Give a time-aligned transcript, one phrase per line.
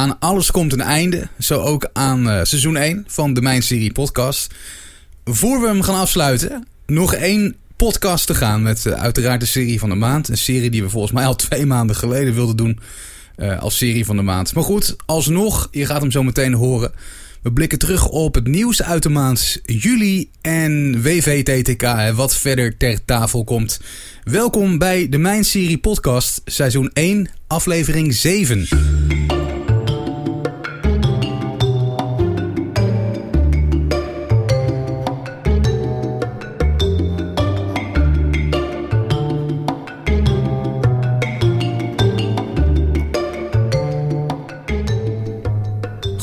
[0.00, 1.28] Aan alles komt een einde.
[1.38, 4.54] Zo ook aan uh, seizoen 1 van de Mijn Serie podcast.
[5.24, 9.78] Voor we hem gaan afsluiten, nog één podcast te gaan met uh, uiteraard de serie
[9.78, 10.28] van de maand.
[10.28, 12.78] Een serie die we volgens mij al twee maanden geleden wilden doen
[13.36, 14.54] uh, als serie van de maand.
[14.54, 16.92] Maar goed, alsnog, je gaat hem zo meteen horen.
[17.42, 23.04] We blikken terug op het nieuws uit de maand juli en WVTTK, wat verder ter
[23.04, 23.80] tafel komt.
[24.24, 28.68] Welkom bij de Mijn Serie podcast, seizoen 1, aflevering 7.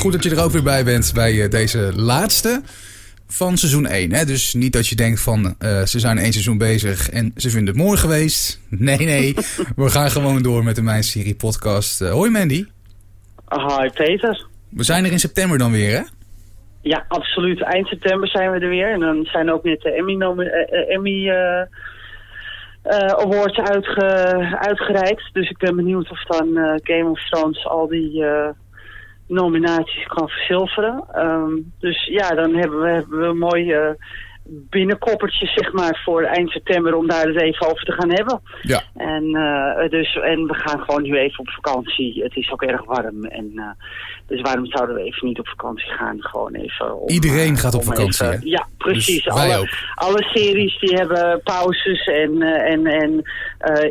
[0.08, 2.62] Goed dat je er ook weer bij bent bij deze laatste
[3.26, 4.12] van seizoen 1.
[4.12, 4.24] Hè?
[4.24, 7.74] Dus niet dat je denkt van uh, ze zijn één seizoen bezig en ze vinden
[7.74, 8.60] het mooi geweest.
[8.88, 9.34] Nee, nee.
[9.76, 12.02] we gaan gewoon door met de Mijn Serie podcast.
[12.02, 12.66] Uh, hoi Mandy.
[13.48, 14.46] Hi Peter.
[14.68, 16.02] We zijn er in september dan weer hè?
[16.82, 17.62] Ja, absoluut.
[17.62, 18.92] Eind september zijn we er weer.
[18.92, 21.30] En dan zijn ook net de Emmy, uh, Emmy
[23.08, 25.28] Awards uitge uitgereikt.
[25.32, 26.46] Dus ik ben benieuwd of dan
[26.82, 28.24] Game of Thrones al die
[29.28, 31.04] nominaties kan verzilveren.
[31.16, 33.90] Um, dus ja, dan hebben we, hebben we een mooi uh,
[34.48, 38.40] binnenkoppertje zeg maar voor eind september om daar het even over te gaan hebben.
[38.62, 38.82] Ja.
[38.96, 42.22] En, uh, dus, en we gaan gewoon nu even op vakantie.
[42.22, 43.24] Het is ook erg warm.
[43.24, 43.64] En, uh,
[44.26, 46.16] dus waarom zouden we even niet op vakantie gaan?
[46.20, 47.00] Gewoon even.
[47.00, 48.26] Om, Iedereen gaat op vakantie.
[48.26, 49.24] Even, ja, precies.
[49.24, 53.22] Dus alle, alle, series die hebben pauzes en, en, en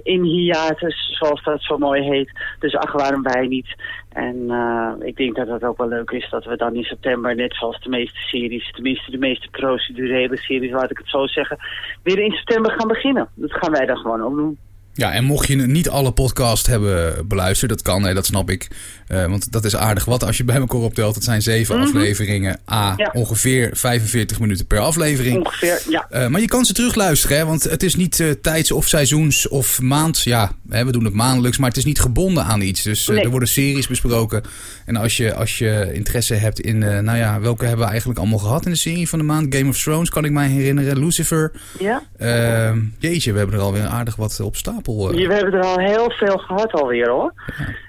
[0.03, 2.31] in hiatus, zoals dat zo mooi heet.
[2.59, 3.75] Dus ach, waarom wij niet?
[4.18, 7.36] En uh, ik denk dat het ook wel leuk is dat we dan in september,
[7.36, 11.58] net zoals de meeste series, tenminste de meeste procedurele series, laat ik het zo zeggen,
[12.04, 13.30] weer in september gaan beginnen.
[13.36, 14.58] Dat gaan wij dan gewoon ook doen.
[14.98, 18.67] Ja, en mocht je niet alle podcast hebben beluisterd, dat kan, nee, dat snap ik.
[19.08, 20.23] Uh, want dat is aardig wat.
[20.23, 21.95] Als je bij elkaar optelt, dat zijn zeven mm -hmm.
[21.95, 22.59] afleveringen.
[22.72, 23.09] A, ja.
[23.14, 25.45] ongeveer 45 minuten per aflevering.
[25.45, 26.08] Ongeveer, ja.
[26.12, 29.48] Uh, maar je kan ze terugluisteren, hè, want het is niet uh, tijds- of seizoens-
[29.48, 30.21] of maand.
[30.21, 32.83] Ja, hè, we doen het maandelijks, maar het is niet gebonden aan iets.
[32.83, 33.23] Dus nee.
[33.23, 34.44] er worden series besproken.
[34.86, 38.39] En als je, als je interesse hebt in, nou ja, welke hebben we eigenlijk allemaal
[38.39, 39.55] gehad in de serie van de maand?
[39.55, 41.00] Game of Thrones, kan ik mij herinneren.
[41.00, 41.52] Lucifer.
[41.80, 42.04] Ja.
[42.17, 44.86] Ehm, jeetje, we hebben er alweer aardig wat op stapel.
[44.87, 47.33] Je, we hebben er al heel veel gehad alweer hoor.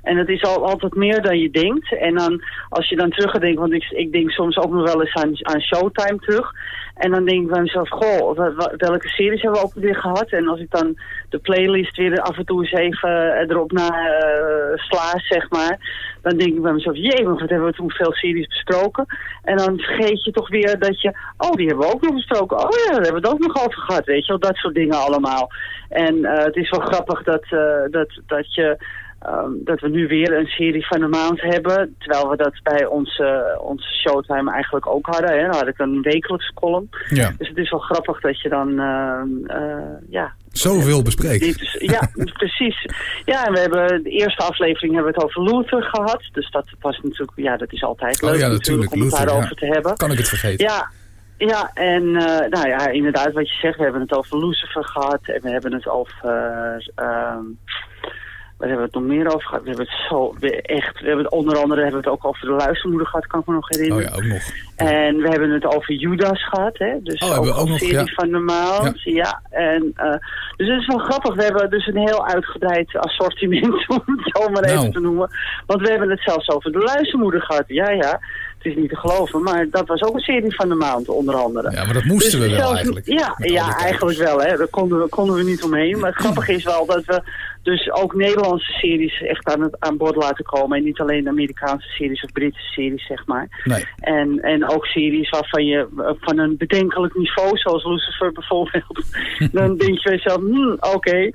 [0.03, 1.99] En het is al altijd meer dan je denkt.
[1.99, 5.15] En dan, als je dan terugdenkt, want ik, ik denk soms ook nog wel eens
[5.15, 6.53] aan, aan Showtime terug.
[6.99, 8.37] En dan denk ik bij mezelf, goh,
[8.77, 10.31] welke series hebben we ook weer gehad?
[10.31, 10.99] En als ik dan
[11.29, 15.79] de playlist weer af en toe eens even erop na uh, sla, zeg maar.
[16.23, 19.07] Dan denk ik bij mezelf, jee, wat hebben we toen veel series besproken?
[19.43, 22.57] En dan vergeet je toch weer dat je, oh, die hebben we ook nog besproken.
[22.57, 24.39] Oh ja, daar hebben we het ook nog over gehad, weet je wel.
[24.39, 25.49] Dat soort dingen allemaal.
[25.89, 27.45] En uh, het is wel grappig dat,
[27.91, 28.97] dat, dat je...
[29.27, 31.95] Um, dat we nu weer een serie van de maand hebben.
[31.99, 35.31] Terwijl we dat bij onze, onze Showtime eigenlijk ook hadden.
[35.31, 35.43] Hè.
[35.43, 36.89] Dan had ik een wekelijkse column.
[37.09, 37.35] Ja.
[37.39, 38.69] Dus het is wel grappig dat je dan...
[38.69, 39.77] Uh, uh,
[40.11, 41.77] ja, Zoveel bespreekt.
[41.79, 42.87] Ja, precies.
[43.25, 46.29] Ja, en we hebben de eerste aflevering hebben we het over Luther gehad.
[46.33, 47.33] Dus dat was natuurlijk...
[47.35, 49.67] Ja, dat is altijd leuk oh, ja, natuurlijk, om het daarover ja.
[49.67, 49.97] te hebben.
[49.97, 50.67] Kan ik het vergeten?
[50.67, 50.91] Ja,
[51.39, 55.21] ja, en uh, nou ja, inderdaad wat je zegt, we hebben het over Lucifer gehad
[55.23, 57.37] en we hebben het over, uh,
[58.59, 59.63] waar hebben we het nog meer over gehad?
[59.63, 62.27] We hebben het zo, we echt, we hebben het, onder andere hebben we het ook
[62.27, 64.05] over de luistermoeder gehad, kan ik me nog herinneren.
[64.05, 64.43] Oh ja, ook nog.
[64.77, 67.03] En we hebben het over Judas gehad, hè.
[67.03, 68.05] Dus oh, we ook nog, serie ja.
[68.05, 68.85] van normaal.
[68.85, 68.93] Ja.
[69.03, 69.43] ja.
[69.51, 70.11] En, uh,
[70.57, 71.35] dus het is wel grappig.
[71.35, 74.93] We hebben dus een heel uitgebreid assortiment, om het zo maar even Nou.
[74.93, 75.31] te noemen.
[75.67, 77.65] Want we hebben het zelfs over de luistermoeder gehad.
[77.67, 78.21] Ja, ja.
[78.69, 81.71] Is niet te geloven, maar dat was ook een serie van de maand, onder andere.
[81.71, 83.07] Ja, maar dat moesten Dus we wel zelfs- eigenlijk.
[83.07, 84.41] Ja, ja eigenlijk wel.
[84.41, 84.57] Hè.
[84.57, 85.99] Daar konden we, konden we niet omheen.
[85.99, 87.23] Maar het grappige is wel dat we
[87.63, 90.79] dus ook Nederlandse series echt aan, het, aan bod laten komen.
[90.79, 93.63] En niet alleen Amerikaanse series of Britse series, zeg maar.
[93.65, 93.85] Nee.
[93.97, 95.87] En, en ook series waarvan je
[96.21, 99.05] van een bedenkelijk niveau, zoals Lucifer bijvoorbeeld,
[99.57, 101.31] dan denk je bij jezelf, hmm, oké,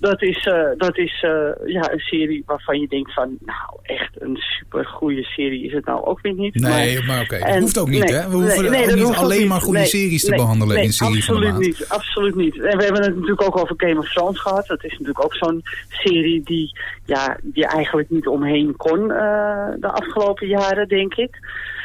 [0.00, 4.10] dat is, eh, dat is eh, ja, een serie waarvan je denkt van, nou echt
[4.22, 6.54] een super goede serie is het nou ook weer niet.
[6.54, 6.72] Nee,
[7.06, 7.38] maar oké.
[7.38, 8.28] Dat en- hoeft ook niet, nee, hè?
[8.28, 9.48] We hoeven nee, nee, ook niet alleen niet.
[9.48, 12.34] maar goede Nee, series te nee, behandelen nee, in serie van de absoluut niet, absoluut
[12.34, 12.54] niet.
[12.54, 14.66] En we hebben het natuurlijk ook over Game of Thrones gehad.
[14.66, 19.88] Dat is natuurlijk ook zo'n serie die, ja, die eigenlijk niet omheen kon eh, de
[19.88, 21.38] afgelopen jaren, denk ik.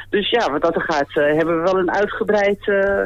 [0.10, 3.02] Dus ja, wat dat er gaat, eh, hebben we wel een uitgebreid eh,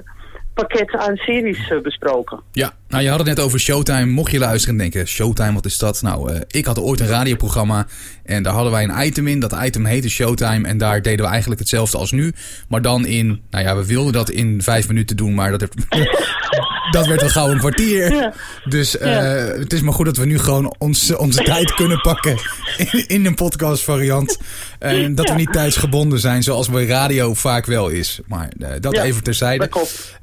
[0.53, 2.41] pakket aan series eh, besproken.
[2.51, 4.05] Ja, nou je had het net over Showtime.
[4.05, 6.01] Mocht je luisteren en denken, Showtime, wat is dat?
[6.01, 7.87] Nou, eh, ik had ooit een radioprogramma
[8.23, 9.39] en daar hadden wij een item in.
[9.39, 12.33] Dat item heette Showtime en daar deden we eigenlijk hetzelfde als nu.
[12.67, 15.75] Maar dan in, nou ja, we wilden dat in vijf minuten doen, maar dat heeft...
[16.91, 18.33] dat werd wel gauw een kwartier.
[18.63, 19.07] Dus uh,
[19.45, 22.37] het is maar goed dat we nu gewoon ons, onze tijd kunnen pakken
[22.77, 24.37] in, in een podcast variant.
[24.79, 28.19] En dat we niet tijdsgebonden zijn zoals bij radio vaak wel is.
[28.25, 29.69] Maar uh, dat even terzijde.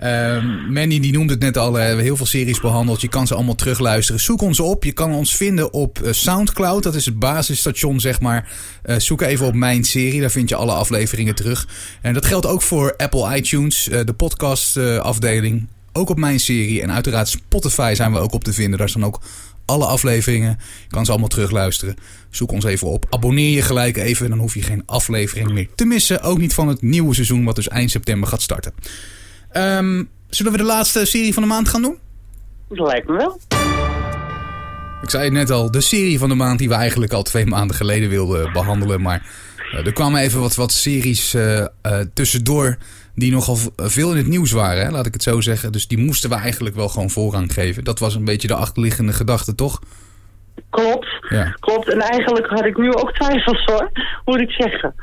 [0.00, 3.00] Uh, Manny die noemde het net al, we hebben heel veel series behandeld.
[3.00, 4.20] Je kan ze allemaal terugluisteren.
[4.20, 4.84] Zoek ons op.
[4.84, 6.82] Je kan ons vinden op Soundcloud.
[6.82, 8.48] Dat is het basisstation zeg maar.
[8.96, 10.20] zoek even op mijn serie.
[10.20, 11.68] Daar vind je alle afleveringen terug.
[12.00, 16.82] En dat geldt ook voor Apple iTunes, de podcast afdeling ook op mijn serie.
[16.82, 18.78] En uiteraard Spotify zijn we ook op te vinden.
[18.78, 19.20] Daar staan ook
[19.64, 20.58] alle afleveringen.
[20.82, 21.96] Je kan ze allemaal terugluisteren.
[22.30, 23.06] Zoek ons even op.
[23.10, 24.28] Abonneer je gelijk even.
[24.28, 26.22] Dan hoef je geen aflevering meer te missen.
[26.22, 28.72] Ook niet van het nieuwe seizoen, wat dus eind september gaat starten.
[29.52, 31.98] Um, zullen we de laatste serie van de maand gaan doen?
[32.68, 33.40] Dat lijkt me wel.
[35.02, 37.46] Ik zei het net al, de serie van de maand die we eigenlijk al twee
[37.46, 39.00] maanden geleden wilden behandelen.
[39.00, 39.26] Maar
[39.72, 41.66] uh, er kwamen even wat, wat series uh, uh,
[42.14, 42.78] tussendoor
[43.20, 45.72] die nogal veel in het nieuws waren, hè, laat ik het zo zeggen.
[45.72, 47.84] Dus die moesten we eigenlijk wel gewoon voorrang geven.
[47.84, 49.80] Dat was een beetje de achterliggende gedachte, toch?
[50.70, 51.54] Klopt, ja.
[51.60, 51.92] klopt.
[51.92, 53.90] En eigenlijk had ik nu ook twijfels hoor,
[54.24, 54.94] moet ik zeggen.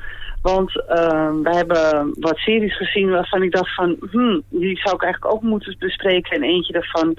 [0.42, 5.04] Want uh, we hebben wat series gezien waarvan ik dacht van, hmm, die zou ik
[5.04, 6.36] eigenlijk ook moeten bespreken.
[6.36, 7.18] En eentje daarvan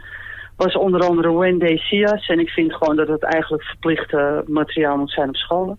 [0.59, 2.27] was onder andere Wendy Sias.
[2.27, 5.79] En ik vind gewoon dat het eigenlijk verplichte materiaal moet zijn op scholen.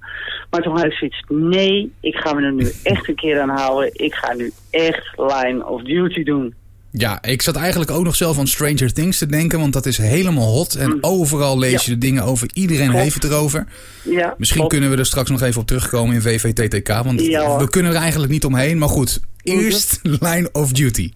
[0.50, 3.50] Maar toen had ik zoiets, nee, ik ga me er nu echt een keer aan
[3.50, 3.90] houden.
[3.94, 6.54] Ik ga nu echt Line of Duty doen.
[6.92, 9.98] Ja, ik zat eigenlijk ook nog zelf aan Stranger Things te denken, want dat is
[9.98, 10.76] helemaal hot.
[10.76, 10.98] En mm.
[11.02, 12.50] overal lees je de dingen over.
[12.54, 13.68] Iedereen heeft het erover.
[14.04, 17.92] Ja, Misschien kunnen we er straks nog even op terugkomen in VVTTK, want we kunnen
[17.92, 18.78] er eigenlijk niet omheen.
[18.78, 21.12] Maar goed, eerst Line of Duty.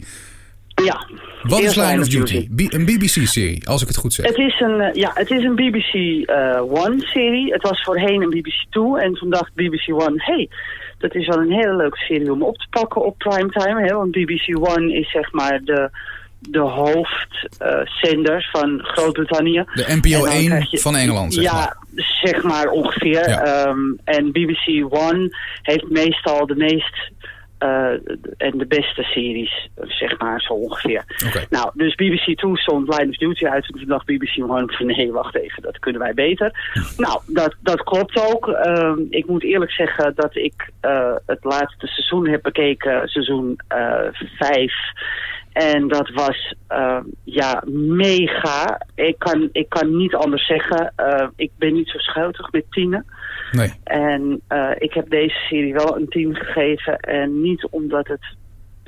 [0.75, 1.07] Ja.
[1.41, 2.47] Wat is Line of Duty?
[2.55, 4.25] een BBC-serie, als ik het goed zeg.
[4.25, 7.53] Het is een, ja, het is een BBC uh, One-serie.
[7.53, 8.95] Het was voorheen een BBC Two.
[8.95, 10.49] En toen dacht BBC One, hey,
[10.97, 13.81] dat is wel een hele leuke serie om op te pakken op primetime.
[13.81, 13.95] Hè?
[13.95, 15.89] Want BBC One is zeg maar de,
[16.39, 19.63] de hoofdzender uh, van Groot-Brittannië.
[19.73, 21.77] De NPO 1 van Engeland, zeg ja, maar.
[22.23, 23.29] zeg maar ongeveer.
[23.29, 23.67] Ja.
[23.67, 27.11] Um, en BBC One heeft meestal de meest
[28.37, 31.03] en de beste series, zeg maar, zo ongeveer.
[31.27, 31.45] Okay.
[31.49, 33.67] Nou, dus BBC 2 stond Line of Duty uit.
[33.67, 36.51] En toen dacht BBC 1 van nee, wacht even, dat kunnen wij beter.
[36.97, 38.47] nou, dat, dat klopt ook.
[38.47, 43.59] Uh, ik moet eerlijk zeggen dat ik uh, het laatste seizoen heb bekeken, seizoen
[44.37, 44.73] 5.
[45.53, 48.81] En dat was uh, ja mega.
[48.95, 50.93] Ik kan, ik kan niet anders zeggen.
[50.97, 53.05] Uh, ik ben niet zo schuitig met tienen.
[53.53, 53.73] Nee.
[53.83, 56.99] En uh, ik heb deze serie wel een tien gegeven.
[56.99, 58.25] En niet omdat het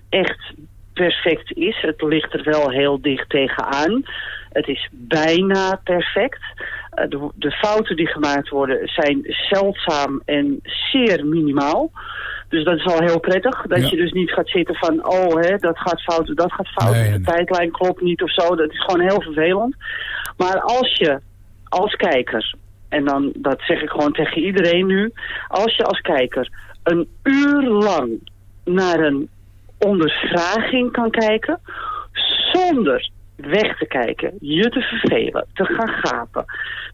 [0.10, 0.54] echt
[0.94, 1.82] perfect is.
[1.82, 4.04] Het ligt er wel heel dicht tegenaan.
[4.52, 6.40] Het is bijna perfect.
[7.10, 11.92] De, de fouten die gemaakt worden zijn zeldzaam en zeer minimaal.
[12.50, 13.62] Dus dat is al heel prettig.
[13.62, 13.90] Dat ja.
[13.90, 16.94] je dus niet gaat zitten van, oh, hè, dat gaat fout, dat gaat fout.
[16.94, 17.20] Nee, nee.
[17.20, 18.56] De tijdlijn klopt niet of zo.
[18.56, 19.76] Dat is gewoon heel vervelend.
[20.38, 21.20] Maar als je
[21.64, 22.56] als kijker,
[22.96, 25.12] en dan dat zeg ik gewoon tegen iedereen nu.
[25.48, 26.50] Als je als kijker
[26.84, 28.30] een uur lang
[28.64, 29.30] naar een
[29.78, 31.60] ondervraging kan kijken,
[32.52, 36.46] zonder weg te kijken, je te vervelen, te gaan gapen.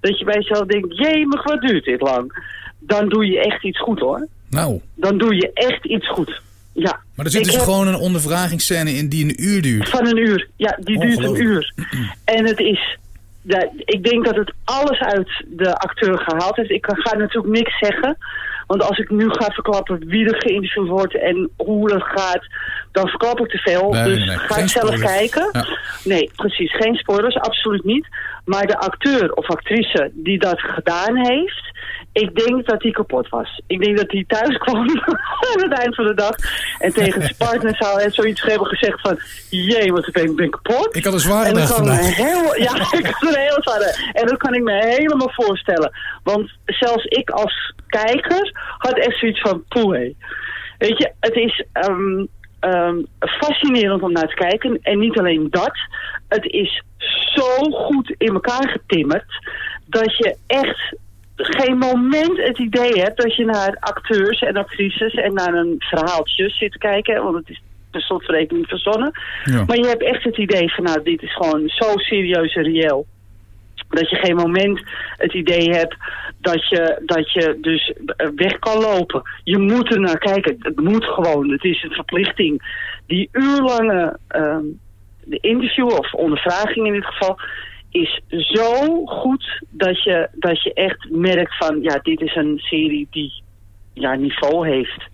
[0.02, 2.46] Dat je bij jezelf denkt, jemig, wat duurt dit lang?
[2.80, 4.28] Dan doe je echt iets goed hoor.
[4.50, 4.82] Nou.
[4.96, 6.42] Dan doe je echt iets goed.
[6.74, 7.00] Ja.
[7.16, 7.64] Maar er zit dus heb...
[7.64, 9.90] gewoon een ondervragingsscène in die een uur duurt.
[9.90, 10.48] Van een uur.
[10.56, 11.74] Ja, die duurt een uur.
[12.26, 12.98] En het is...
[13.42, 16.70] Ja, ik denk dat het alles uit de acteur gehaald heeft.
[16.70, 18.18] Ik ga natuurlijk niks zeggen.
[18.68, 22.46] Want als ik nu ga verklappen wie er geïnterviewd wordt en hoe dat gaat,
[22.92, 23.90] dan verklap ik te veel.
[23.90, 24.38] Nee, dus nee, nee.
[24.38, 25.50] ga Geen zelf kijken.
[25.52, 25.66] Ja.
[26.04, 26.76] Nee, precies.
[26.76, 28.08] Geen spoilers, absoluut niet.
[28.46, 31.72] Maar de acteur of actrice die dat gedaan heeft,
[32.14, 33.62] ik denk dat hij kapot was.
[33.68, 36.36] Ik denk dat hij thuis kwam aan het eind van de dag
[36.80, 40.50] en tegen zijn partner zou hij zoiets hebben gezegd van, jee, wat ben ik ben
[40.50, 40.96] kapot.
[40.96, 42.16] Ik had een zware dag vandaag.
[42.16, 44.12] heel, ja, ik had een heel zware.
[44.14, 45.92] En dat kan ik me helemaal voorstellen.
[46.24, 50.14] Want zelfs ik als kijker had echt zoiets van, poeh.
[50.78, 52.28] Weet je, het is um,
[52.60, 54.80] um, fascinerend om naar te kijken.
[54.82, 55.78] En niet alleen dat,
[56.28, 56.84] het is
[57.34, 59.26] zo goed in elkaar getimmerd
[59.86, 60.96] dat je echt
[61.42, 66.50] geen moment het idee hebt dat je naar acteurs en actrices en naar een verhaaltje
[66.50, 67.24] zit te kijken.
[67.24, 69.12] Want het is per slotverrekening verzonnen.
[69.44, 69.64] Ja.
[69.66, 73.06] Maar je hebt echt het idee van nou, dit is gewoon zo serieus en reëel.
[73.90, 74.82] Dat je geen moment
[75.18, 75.96] het idee hebt
[76.38, 77.94] dat je, dat je dus
[78.36, 79.22] weg kan lopen.
[79.44, 80.56] Je moet er naar kijken.
[80.60, 81.50] Het moet gewoon.
[81.50, 82.62] Het is een verplichting.
[83.08, 84.58] Die uurlange uh,
[85.24, 87.40] de interview of ondervraging in dit geval
[87.92, 93.08] is zo goed dat je, dat je echt merkt van ja, dit is een serie
[93.12, 93.32] die
[93.94, 95.10] ja, niveau heeft.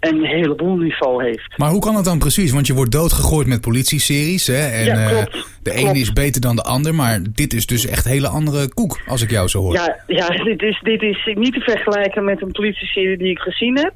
[0.00, 1.58] een heleboel niveau heeft.
[1.58, 2.52] Maar hoe kan dat dan precies?
[2.52, 4.46] Want je wordt doodgegooid met politieseries.
[4.46, 4.66] Hè?
[4.68, 5.34] En Ja, klopt.
[5.34, 5.78] eh, de Klopt.
[5.88, 6.94] ene is beter dan de ander.
[6.94, 9.72] Maar dit is dus echt een hele andere koek, als ik jou zo hoor.
[9.72, 13.76] Ja, ja dit, is, dit is niet te vergelijken met een politieserie die ik gezien
[13.78, 13.92] heb.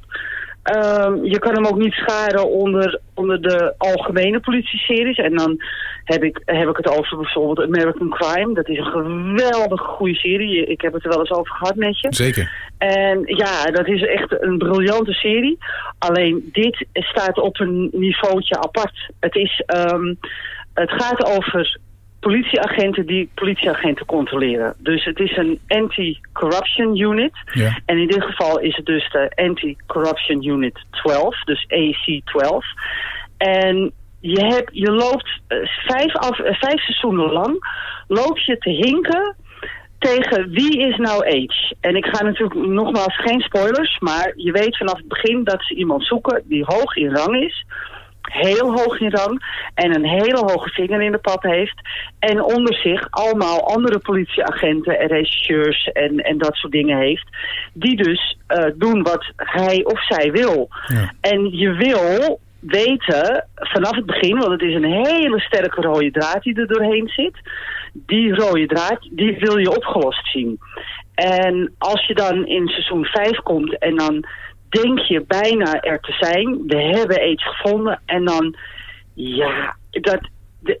[0.63, 5.17] Ehm, je kan hem ook niet scharen onder, onder de algemene politieseries.
[5.17, 5.61] En dan
[6.03, 8.53] heb ik, heb ik het over bijvoorbeeld American Crime.
[8.53, 10.65] Dat is een geweldig goede serie.
[10.65, 12.07] Ik heb het er wel eens over gehad met je.
[12.09, 12.51] Zeker.
[12.77, 15.57] En ja, dat is echt een briljante serie.
[15.97, 19.11] Alleen dit staat op een niveautje apart.
[19.19, 20.13] Het, is, ehm,
[20.73, 21.77] het gaat over
[22.23, 24.73] politieagenten die politieagenten controleren.
[24.77, 27.31] Dus het is een anti-corruption unit.
[27.53, 27.79] Ja.
[27.85, 32.57] En in dit geval is het dus de Anti-Corruption Unit 12, dus AC-12.
[33.37, 37.57] En je, hebt, je loopt eh, vijf, af, eh, vijf seizoenen lang,
[38.07, 39.35] loop je te hinken
[39.97, 41.75] tegen wie is nou Age.
[41.79, 45.75] En ik ga natuurlijk nogmaals geen spoilers, maar je weet vanaf het begin dat ze
[45.75, 47.65] iemand zoeken die hoog in rang is.
[48.31, 51.81] Heel hoog in rang en een hele hoge vinger in de pap heeft.
[52.19, 57.27] En onder zich allemaal andere politieagenten en regisseurs en, en dat soort dingen heeft.
[57.73, 60.67] Die dus eh, doen wat hij of zij wil.
[60.87, 61.13] Ja.
[61.21, 66.43] En je wil weten vanaf het begin, want het is een hele sterke rode draad
[66.43, 67.37] die er doorheen zit.
[67.93, 70.59] Die rode draad, die wil je opgelost zien.
[71.15, 74.25] En als je dan in seizoen 5 komt en dan
[74.81, 76.63] denk je bijna er te zijn.
[76.67, 78.01] We hebben iets gevonden.
[78.05, 78.55] En dan,
[79.13, 80.19] ja, dat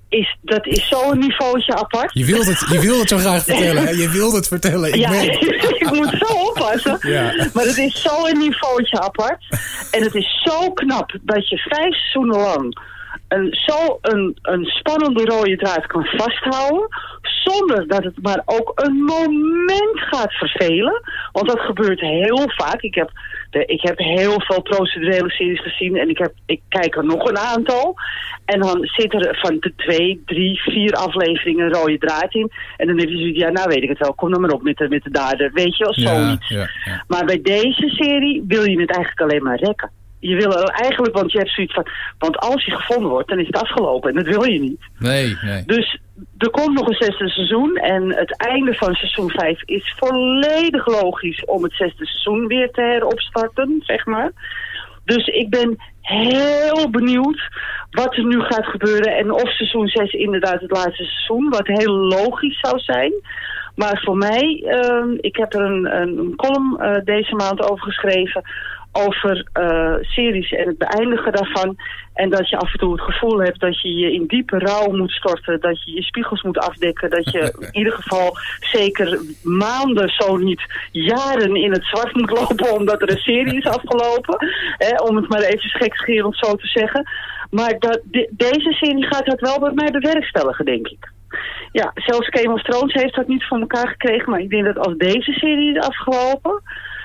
[0.09, 2.13] is, dat is zo'n niveautje apart.
[2.13, 3.83] Je wilt het, je wilt het zo graag vertellen.
[3.83, 3.89] Hè?
[3.89, 4.89] Je wilt het vertellen.
[4.89, 5.11] Ik ja,
[5.83, 6.97] ik moet zo oppassen.
[7.01, 7.49] Ja.
[7.53, 9.45] Maar het is zo'n niveautje apart.
[9.91, 12.91] En het is zo knap dat je vijf seizoenen lang
[13.33, 16.87] een, zo een, een spannende rode draad kan vasthouden.
[17.43, 21.01] Zonder dat het maar ook een moment gaat vervelen.
[21.31, 22.81] Want dat gebeurt heel vaak.
[22.81, 23.11] Ik heb,
[23.53, 25.97] ik heb heel veel procedurele series gezien.
[25.97, 27.95] En ik, heb, ik kijk er nog een aantal.
[28.45, 32.51] En dan zit er van de twee, drie, vier afleveringen een rode draad in.
[32.77, 34.13] En dan heb je zoiets, ja nou weet ik het wel.
[34.13, 35.51] Kom dan maar op met de, met de dader.
[35.53, 36.49] Weet je wel, Ja, zoiets.
[36.49, 37.03] ja, ja.
[37.07, 39.91] Maar bij deze serie wil je het eigenlijk alleen maar rekken.
[40.29, 41.87] Je wil eigenlijk, want je hebt zoiets van...
[42.17, 44.09] Want als je gevonden wordt, dan is het afgelopen.
[44.09, 44.81] En dat wil je niet.
[44.99, 45.63] Nee, nee.
[45.65, 45.99] Dus
[46.37, 47.75] er komt nog een zesde seizoen.
[47.75, 52.81] En het einde van seizoen 5 is volledig logisch om het zesde seizoen weer te
[52.81, 54.31] heropstarten, zeg maar.
[55.05, 57.49] Dus ik ben heel benieuwd
[57.91, 59.17] wat er nu gaat gebeuren.
[59.17, 63.13] En of seizoen 6 inderdaad het laatste seizoen, wat heel logisch zou zijn.
[63.75, 67.85] Maar voor mij, ehm, ik heb er een, een, een column eh, deze maand over
[67.85, 68.43] geschreven
[68.93, 71.75] over eh, series en het beëindigen daarvan.
[72.13, 74.91] En dat je af en toe het gevoel hebt dat je je in diepe rouw
[74.91, 75.59] moet storten.
[75.59, 77.09] Dat je je spiegels moet afdekken.
[77.09, 77.39] Dat je
[77.71, 83.11] in ieder geval zeker maanden, zo niet jaren in het zwart moet lopen omdat er
[83.11, 84.47] een serie is afgelopen.
[84.77, 87.09] Hè, om het maar even gekscherend zo te zeggen.
[87.49, 91.11] Maar dat, de- deze serie gaat dat wel bij mij bewerkstelligen, denk ik.
[91.71, 94.29] Ja, zelfs Game of Thrones heeft dat niet voor elkaar gekregen.
[94.29, 96.61] Maar ik denk dat als deze serie is afgelopen,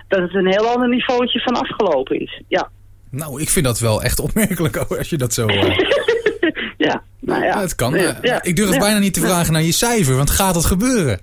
[0.09, 2.43] dat het een heel ander niveautje van afgelopen is.
[2.49, 2.71] Ja,
[3.11, 5.47] Nou, ik vind dat wel echt opmerkelijk als je dat zo...
[5.47, 5.77] eh,
[6.87, 7.03] ja.
[7.21, 7.61] Nou ja.
[7.61, 7.95] Het kan.
[8.23, 8.79] Ja, ik durf Ja.
[8.79, 11.21] bijna niet te vragen naar je cijfer, want gaat het gebeuren?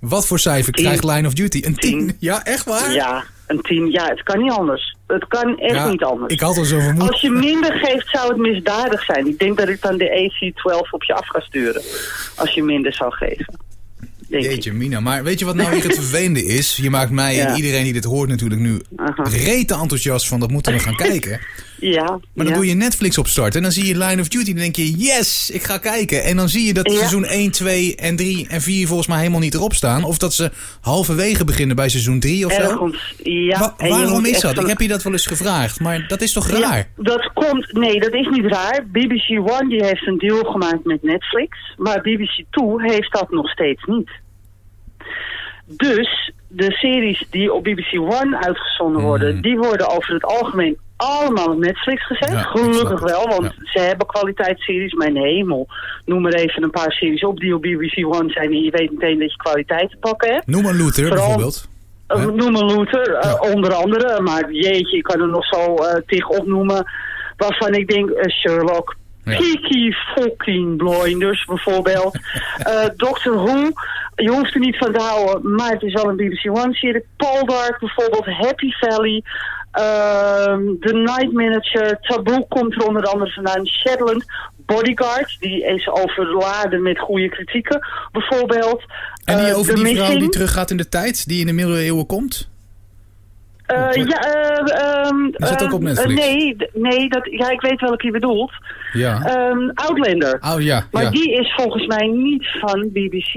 [0.00, 0.84] Wat voor cijfer Tien.
[0.84, 1.62] krijgt Line of Duty?
[1.64, 1.90] Een 10?
[1.98, 2.16] Tien.
[2.18, 2.92] Ja, echt waar?
[2.92, 3.90] Ja, een tien.
[3.90, 4.96] Ja, het kan niet anders.
[5.06, 6.32] Het kan echt Ja, niet anders.
[6.32, 7.08] Ik had al zo vermoed.
[7.10, 9.26] Als je minder geeft, zou het misdadig zijn.
[9.26, 11.82] Ik denk dat ik dan de AC-12 op je af ga sturen.
[12.36, 13.58] Als je minder zou geven.
[14.28, 15.00] Jeetje, Mina.
[15.00, 16.76] Maar weet je wat nou weer het vervelende is?
[16.76, 18.80] Je maakt mij en iedereen die dit hoort natuurlijk nu
[19.22, 21.40] rete enthousiast van dat moeten we gaan kijken.
[21.92, 22.02] Ja.
[22.04, 22.54] Maar dan ja.
[22.54, 24.50] doe je Netflix opstarten en dan zie je Line of Duty.
[24.52, 26.24] Dan denk je, yes, ik ga kijken.
[26.24, 26.96] En dan zie je dat Ja.
[26.98, 30.04] seizoen 1, 2 en 3 en 4 volgens mij helemaal niet erop staan.
[30.04, 30.50] Of dat ze
[30.80, 32.60] halverwege beginnen bij seizoen 3 of zo.
[32.60, 33.58] Ergens, ja.
[33.58, 34.58] Wa- waarom is dat?
[34.60, 36.60] Ik heb je dat wel eens gevraagd, maar dat is toch raar?
[36.76, 38.86] Ja, dat komt, nee, dat is niet raar.
[38.92, 43.48] BBC One die heeft een deal gemaakt met Netflix, maar BBC Two heeft dat nog
[43.50, 44.10] steeds niet.
[45.66, 49.40] Dus de series die op BBC One uitgezonden worden, Hmm.
[49.42, 52.28] die worden over het algemeen allemaal op Netflix gezet.
[52.30, 53.52] Ja, Gelukkig wel, want Ja.
[53.64, 54.92] ze hebben kwaliteitsseries.
[54.92, 55.66] Mijn hemel,
[56.04, 58.92] noem maar even een paar series op die op BBC One zijn en je weet
[58.92, 60.46] meteen dat je kwaliteit te pakken hebt.
[60.46, 61.68] Noem een Luther Vooral- bijvoorbeeld.
[62.08, 62.24] Uh, Hè?
[62.32, 63.52] noem een Luther, uh, Ja.
[63.54, 64.20] onder andere.
[64.20, 66.84] Maar jeetje, ik kan er nog zo uh, tig opnoemen.
[67.36, 69.36] Waarvan ik denk, uh, Sherlock, Ja.
[69.36, 72.18] Peaky fucking Blinders bijvoorbeeld.
[72.68, 73.70] Uh, Doctor Who,
[74.14, 77.04] je hoeft er niet van te houden, maar het is wel een BBC One-serie.
[77.16, 79.22] Poldark bijvoorbeeld, Happy Valley.
[79.70, 83.66] ehm, The Night Manager, Taboe komt er onder andere vandaan.
[83.66, 84.24] Shetland,
[84.66, 88.82] Bodyguard, die is overladen met goede kritieken bijvoorbeeld.
[89.24, 92.06] En die Uh, over die vrouw die teruggaat in de tijd, die in de middeleeuwen
[92.06, 92.48] komt?
[93.66, 94.20] Eh, ja,
[95.36, 96.20] Is dat ook op ehm, Netflix?
[96.26, 98.52] eh, nee, nee dat, ja, ik weet welke je bedoelt.
[98.92, 99.22] Ja.
[99.22, 100.38] Ehm, Outlander.
[100.40, 101.10] oh ja, Maar ja.
[101.10, 103.34] die is volgens mij niet van BBC.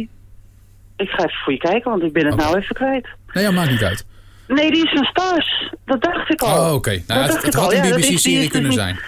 [0.98, 2.43] Ik ga even voor je kijken, want ik ben het Oké.
[2.43, 3.07] nou even kwijt.
[3.34, 4.05] Nee, ja, maakt niet uit.
[4.48, 5.74] Nee, die is van Stars.
[5.86, 6.67] Dat dacht ik al.
[6.67, 7.01] Oh, oké.
[7.07, 7.74] Nou, het, had al.
[7.74, 9.00] een BBC-serie kunnen dus zijn.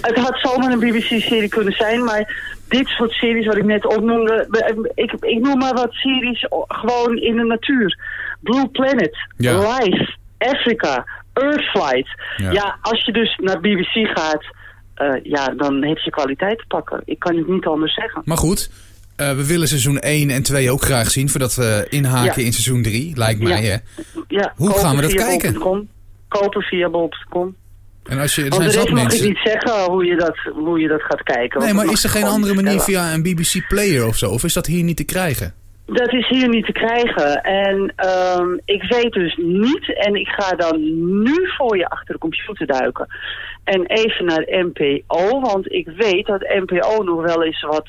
[0.00, 4.46] Het had zomaar een BBC-serie kunnen zijn, maar dit soort series wat ik net opnoemde,
[4.94, 7.98] ik, ik noem maar wat series gewoon in de natuur.
[8.40, 9.58] Blue Planet, Ja.
[9.58, 12.08] Life, Africa, Earthflight.
[12.36, 12.50] Ja.
[12.52, 12.78] Ja.
[12.82, 14.44] als je dus naar BBC gaat,
[14.94, 17.02] eh, ja, dan heb je kwaliteit te pakken.
[17.04, 18.22] Ik kan het niet anders zeggen.
[18.24, 18.70] Maar goed,
[19.16, 21.28] eh, we willen seizoen 1 en 2 ook graag zien...
[21.28, 22.46] voordat we inhaken Ja.
[22.46, 23.68] in seizoen 3, lijkt mij, Ja.
[23.68, 23.76] hè?
[24.28, 25.52] Ja, Hoe kopen gaan we dat kijken?
[25.52, 25.88] bol.com.
[26.28, 27.56] Kopen via bol.com.
[28.04, 30.88] En als je, er Want zijn mag ik niet zeggen hoe je dat, hoe je
[30.88, 31.60] dat gaat kijken.
[31.60, 34.30] Nee, maar is er geen andere manier via een BBC Player of zo?
[34.30, 35.54] Of is dat hier niet te krijgen?
[35.86, 37.42] Dat is hier niet te krijgen.
[37.42, 40.78] En ehm, ik weet dus niet, en ik ga dan
[41.22, 43.06] nu voor je achter de computer duiken.
[43.64, 47.88] En even naar NPO, want ik weet dat NPO nog wel eens wat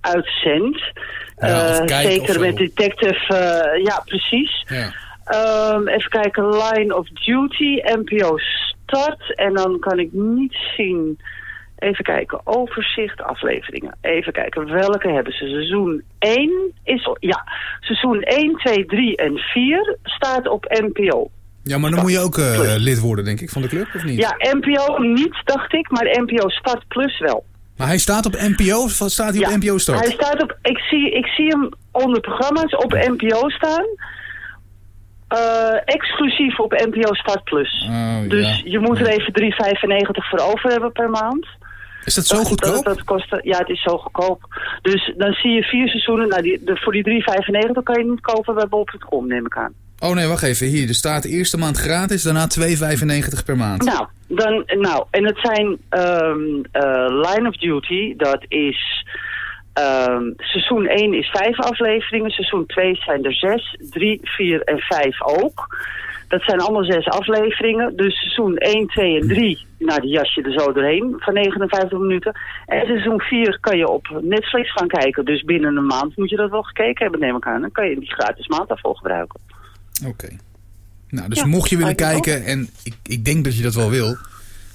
[0.00, 0.92] uitzendt.
[1.36, 4.64] Ja, of zeker met Detective, eh, ja precies.
[4.66, 4.92] Ja.
[5.24, 9.34] Ehm, even kijken, Line of Duty, NPO Start.
[9.34, 11.18] En dan kan ik niet zien...
[11.84, 13.96] Even kijken, overzicht, afleveringen.
[14.00, 15.46] Even kijken, welke hebben ze?
[15.46, 17.08] Seizoen 1 is...
[17.18, 17.44] Ja,
[17.80, 21.30] seizoen 1, 2, 3 en 4 staat op NPO.
[21.62, 24.04] ja, maar dan moet je ook eh, lid worden, denk ik, van de club, of
[24.04, 24.18] niet?
[24.18, 27.44] Ja, NPO niet, dacht ik, maar NPO Start Plus wel.
[27.76, 29.98] Maar hij staat op NPO, of staat hij ja, op NPO Start?
[30.00, 30.58] Hij staat op...
[30.62, 33.86] Ik zie, ik zie hem onder programma's op NPO staan.
[35.28, 37.86] Eh, exclusief op NPO Start Plus.
[37.88, 38.70] Oh, Dus ja.
[38.70, 41.46] je moet er even 3,95 voor over hebben per maand.
[42.04, 42.74] Is dat zo Dat- goedkoop?
[42.74, 44.42] Dat, dat kost, ja, het is zo goedkoop.
[44.82, 46.28] Dus dan zie je vier seizoenen.
[46.28, 47.22] Nou, die, de, voor die
[47.76, 49.72] 3,95 kan je niet kopen bij bol.com, neem ik aan.
[49.98, 50.66] Oh nee, wacht even.
[50.66, 53.82] Hier, er staat de eerste maand gratis, daarna 2,95 per maand.
[53.84, 56.40] Nou, dan, nou, en het zijn ehm,
[56.72, 58.14] eh, Line of Duty.
[58.16, 59.06] Dat is...
[59.72, 62.30] ehm, seizoen 1 is vijf afleveringen.
[62.30, 63.76] Seizoen 2 zijn er zes.
[63.90, 65.76] 3, 4 en 5 ook.
[66.28, 67.96] Dat zijn allemaal zes afleveringen.
[67.96, 71.98] Dus seizoen 1, 2 en 3, nou die jas je er zo doorheen van 59
[71.98, 72.40] minuten.
[72.66, 75.24] En seizoen 4 kan je op Netflix gaan kijken.
[75.24, 77.60] Dus binnen een maand moet je dat wel gekeken hebben, neem ik aan.
[77.60, 79.40] Dan kan je die gratis maand daarvoor gebruiken.
[80.06, 80.28] Oké.
[81.08, 83.90] Nou, dus Ja, mocht je willen kijken, en ik, ik denk dat je dat wel
[83.90, 84.16] wil.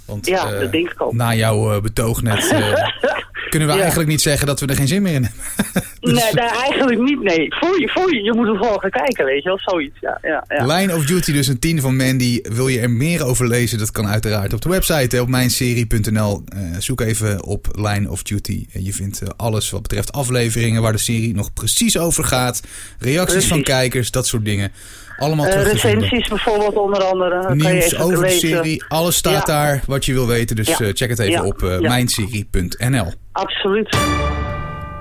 [0.06, 1.14] Want Ja, eh, dat denk ik ook.
[1.14, 2.74] na jouw eh, betoog net eh,
[3.50, 3.80] kunnen we Ja.
[3.80, 5.42] eigenlijk niet zeggen dat we er geen zin meer in hebben.
[6.00, 7.48] Dus, Nee, daar eigenlijk niet, nee.
[7.60, 9.98] Voor je, voor je, je moet er gewoon gaan kijken, weet je wel, zoiets.
[10.02, 10.66] Ja, ja, ja.
[10.76, 12.40] Line of Duty, dus een tien van Mandy.
[12.42, 13.78] Wil je er meer over lezen?
[13.78, 16.44] Dat kan uiteraard op de website, hè, op mijnserie.nl.
[16.48, 18.66] Eh, zoek even op Line of Duty.
[18.74, 22.62] En je vindt eh, alles wat betreft afleveringen waar de serie nog precies over gaat.
[23.00, 23.50] Reacties Precies.
[23.50, 24.72] van kijkers, dat soort dingen.
[25.20, 25.64] Allemaal vinden.
[25.72, 27.56] recensies bijvoorbeeld onder andere.
[27.56, 28.84] Nieuws over de serie.
[28.88, 29.54] Alles staat Ja.
[29.54, 30.56] daar wat je wil weten.
[30.56, 30.80] Dus Ja.
[30.80, 31.46] eh, check het even Ja.
[31.46, 33.14] op eh, mijnserie.nl.
[33.32, 33.90] Absoluut.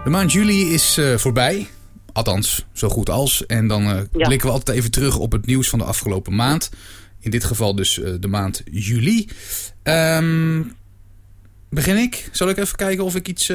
[0.04, 1.66] De maand juli is voorbij.
[2.12, 3.46] Althans, zo goed als.
[3.46, 6.70] En dan blikken we altijd even terug op het nieuws van de afgelopen maand.
[7.20, 9.28] In dit geval dus de maand juli.
[9.82, 10.62] Ehm,
[11.70, 12.28] begin ik?
[12.32, 13.50] Zal ik even kijken of ik iets...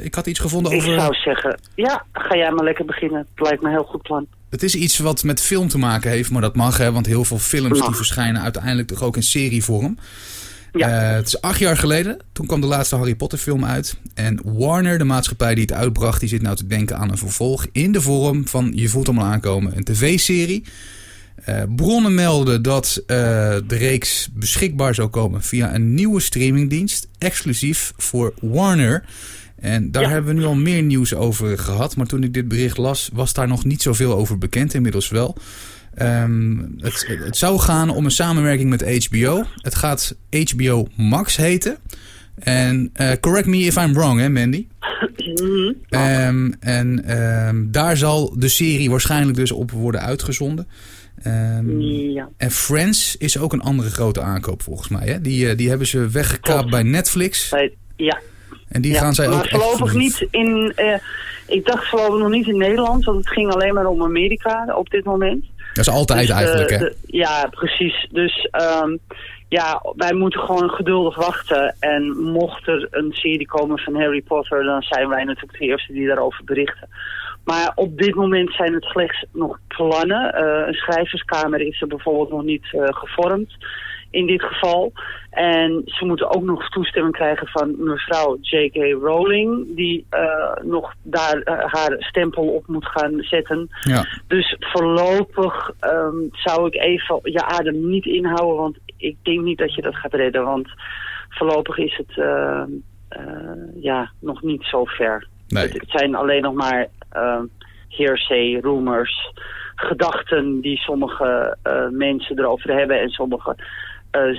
[0.00, 0.94] ik had iets gevonden Ik over...
[0.94, 3.18] zou zeggen, ja, ga jij maar lekker beginnen.
[3.34, 4.26] Het lijkt me een heel goed plan.
[4.50, 6.92] Het is iets wat met film te maken heeft, maar dat mag hè.
[6.92, 9.98] Want heel veel films die verschijnen uiteindelijk toch ook in serievorm.
[10.72, 10.88] Ja.
[10.88, 12.16] Eh, het is acht jaar geleden.
[12.32, 13.96] Toen kwam de laatste Harry Potter film uit.
[14.14, 17.66] En Warner, de maatschappij die het uitbracht, die zit nou te denken aan een vervolg
[17.72, 20.64] in de vorm van, je voelt hem al aankomen, een tv-serie.
[21.44, 23.16] Eh, bronnen melden dat eh,
[23.66, 29.04] de reeks beschikbaar zou komen via een nieuwe streamingdienst, exclusief voor Warner.
[29.64, 30.08] En daar Ja.
[30.08, 31.96] hebben we nu al meer nieuws over gehad.
[31.96, 34.74] Maar toen ik dit bericht las, was daar nog niet zoveel over bekend.
[34.74, 35.36] Inmiddels wel.
[35.94, 39.44] Ehm, het, het zou gaan om een samenwerking met HBO.
[39.56, 40.16] Het gaat
[40.48, 41.76] HBO Max heten.
[42.38, 44.66] En eh, correct me if I'm wrong, hè Mandy?
[45.16, 45.72] Mhm.
[45.88, 50.66] Ehm, en ehm, daar zal de serie waarschijnlijk dus op worden uitgezonden.
[51.24, 52.28] Ja.
[52.36, 55.06] en Friends is ook een andere grote aankoop volgens mij.
[55.08, 55.20] Hè?
[55.20, 56.70] Die, eh, die hebben ze weggekaapt Klopt.
[56.70, 57.48] bij Netflix.
[57.48, 58.20] Bij- ja.
[58.74, 58.98] En die ja.
[58.98, 60.72] gaan zij maar ook voorlopig niet in...
[60.76, 60.94] eh,
[61.46, 64.90] ik dacht voorlopig nog niet in Nederland, want het ging alleen maar om Amerika op
[64.90, 65.44] dit moment.
[65.74, 66.78] Dat is altijd Dus, eh, eigenlijk, hè?
[66.78, 68.08] de- ja, precies.
[68.12, 68.96] Dus ehm,
[69.48, 71.76] ja, wij moeten gewoon geduldig wachten.
[71.80, 75.92] En mocht er een serie komen van Harry Potter, dan zijn wij natuurlijk de eerste
[75.92, 76.88] die daarover berichten.
[77.44, 80.32] Maar op dit moment zijn het slechts nog plannen.
[80.34, 83.56] Eh, een schrijverskamer is er bijvoorbeeld nog niet gevormd
[84.14, 84.92] in dit geval.
[85.34, 88.76] En ze moeten ook nog toestemming krijgen van mevrouw J.K.
[89.02, 89.76] Rowling...
[89.76, 93.68] die eh, nog daar eh, haar stempel op moet gaan zetten.
[93.80, 94.06] Ja.
[94.26, 99.74] Dus voorlopig ehm, zou ik even je adem niet inhouden, want ik denk niet dat
[99.74, 100.44] je dat gaat redden.
[100.44, 100.68] Want
[101.28, 102.62] voorlopig is het uh,
[103.80, 105.26] ja, nog niet zo ver.
[105.48, 105.68] Nee.
[105.68, 107.40] Het, zijn alleen nog maar uh,
[107.88, 109.32] hearsay, rumors,
[109.74, 111.56] gedachten die sommige
[111.90, 113.56] mensen erover hebben en sommige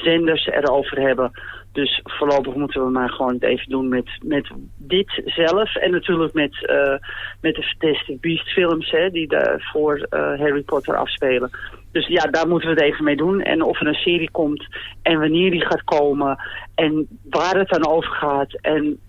[0.04, 1.32] zenders erover hebben.
[1.72, 5.76] Dus voorlopig moeten we maar gewoon het even doen met, met dit zelf.
[5.76, 6.98] En natuurlijk met, uh,
[7.42, 11.50] met de Fantastic Beast films hè, die daar voor uh, Harry Potter afspelen.
[11.92, 13.42] Dus ja, daar moeten we het even mee doen.
[13.42, 14.66] En of er een serie komt
[15.02, 16.38] en wanneer die gaat komen
[16.76, 19.00] en waar het dan over gaat en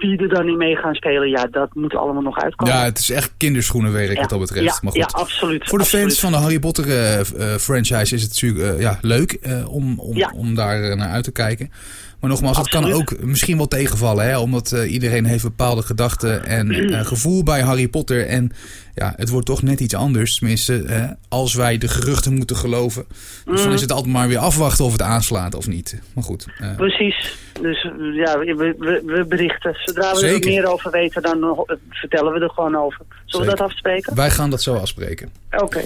[0.00, 2.74] wie er dan niet mee gaan spelen, ja, dat moet allemaal nog uitkomen.
[2.74, 4.20] Ja, het is echt kinderschoenenwerk ja.
[4.20, 4.64] wat dat betreft.
[4.64, 5.00] Ja, maar goed.
[5.00, 5.68] ja absoluut.
[5.68, 6.04] Voor de absoluut.
[6.04, 10.00] fans van de Harry Potter uh, uh, franchise is het natuurlijk uh, ja, leuk om,
[10.00, 11.70] om, om daar naar uit te kijken.
[12.20, 14.38] Maar nogmaals, het kan ook misschien wel tegenvallen, hè?
[14.38, 18.26] omdat uh, iedereen heeft bepaalde gedachten en uh, gevoel bij Harry Potter.
[18.26, 18.52] En
[18.94, 23.04] ja, het wordt toch net iets anders, tenminste, uh, als wij de geruchten moeten geloven.
[23.44, 23.64] Dus mm.
[23.64, 26.00] dan is het altijd maar weer afwachten of het aanslaat of niet.
[26.14, 26.46] Maar goed.
[26.76, 27.36] Precies.
[27.60, 27.82] Dus
[28.14, 29.76] ja, we, we, we berichten.
[29.84, 30.48] Zodra we Zeker.
[30.48, 33.04] er meer over weten, dan vertellen we er gewoon over.
[33.08, 33.50] Zullen Zeker.
[33.50, 34.14] we dat afspreken?
[34.14, 35.30] Wij gaan dat zo afspreken.
[35.52, 35.64] Oké.
[35.64, 35.84] Okay.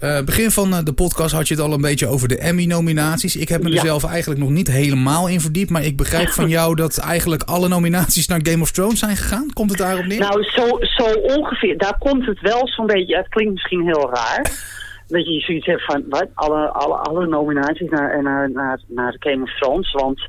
[0.00, 3.36] Uh, begin van uh, de podcast had je het al een beetje over de Emmy-nominaties.
[3.36, 3.80] Ik heb me er ja.
[3.80, 5.70] zelf eigenlijk nog niet helemaal in verdiept.
[5.70, 9.52] Maar ik begrijp van jou dat eigenlijk alle nominaties naar Game of Thrones zijn gegaan.
[9.52, 10.18] Komt het daarop neer?
[10.18, 11.78] Nou, zo, zo ongeveer.
[11.78, 13.16] Daar komt het wel zo'n beetje...
[13.16, 14.42] Het klinkt misschien heel raar.
[15.08, 16.04] dat je zoiets hebt van...
[16.08, 16.26] Wat?
[16.34, 19.92] Alle, alle, alle nominaties naar, naar, naar, naar Game of Thrones.
[19.92, 20.20] Want...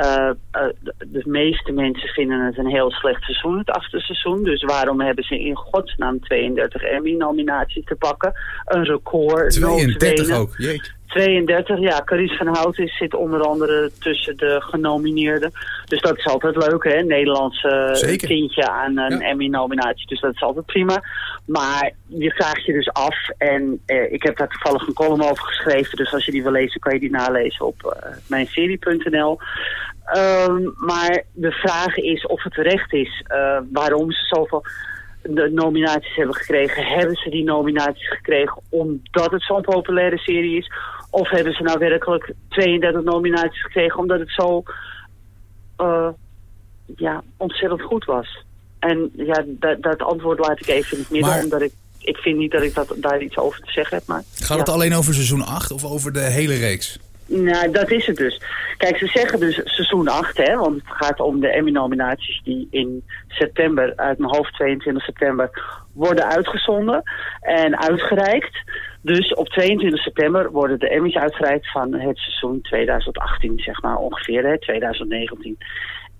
[0.00, 4.44] Uh, de, de, meeste mensen vinden het een heel slecht seizoen, het achtste seizoen.
[4.44, 8.32] Dus waarom hebben ze in godsnaam 32 Emmy-nominaties te pakken?
[8.64, 9.50] Een record.
[9.50, 10.92] 32 ook, jeetje.
[11.10, 12.02] 32, ja.
[12.04, 15.52] Carice van Houten zit onder andere tussen de genomineerden.
[15.84, 17.02] Dus dat is altijd leuk, hè.
[17.02, 18.28] Nederlandse Zeker.
[18.28, 19.28] kindje aan een ja.
[19.28, 20.06] Emmy-nominatie.
[20.06, 21.02] Dus dat is altijd prima.
[21.46, 23.28] Maar je vraagt je dus af.
[23.38, 25.96] En eh, ik heb daar toevallig een column over geschreven.
[25.96, 29.38] Dus als je die wil lezen, kan je die nalezen op uh, mijnserie.nl.
[30.16, 33.24] Um, maar de vraag is of het terecht is.
[33.28, 34.64] Uh, waarom ze zoveel
[35.22, 36.86] de nominaties hebben gekregen.
[36.86, 40.70] Hebben ze die nominaties gekregen omdat het zo'n populaire serie is?
[41.10, 44.62] Of hebben ze nou werkelijk 32 nominaties gekregen omdat het zo
[45.78, 46.08] uh,
[46.96, 48.44] ja, ontzettend goed was?
[48.78, 51.42] En ja, dat, dat antwoord laat ik even in het midden, maar...
[51.42, 54.06] omdat ik ik vind niet dat ik dat, daar iets over te zeggen heb.
[54.06, 54.56] Maar, Gaat ja.
[54.56, 56.98] het alleen over seizoen 8 of over de hele reeks?
[57.26, 58.42] Nou, dat is het dus.
[58.76, 63.04] Kijk, ze zeggen dus seizoen 8, hè, want het gaat om de Emmy-nominaties die in
[63.28, 65.50] september, uit mijn hoofd 22 september,
[65.92, 67.02] worden uitgezonden
[67.40, 68.62] en uitgereikt.
[69.02, 74.44] Dus op 22 september worden de Emmys uitgereikt van het seizoen 2018, zeg maar ongeveer,
[74.46, 75.58] hè, 2019.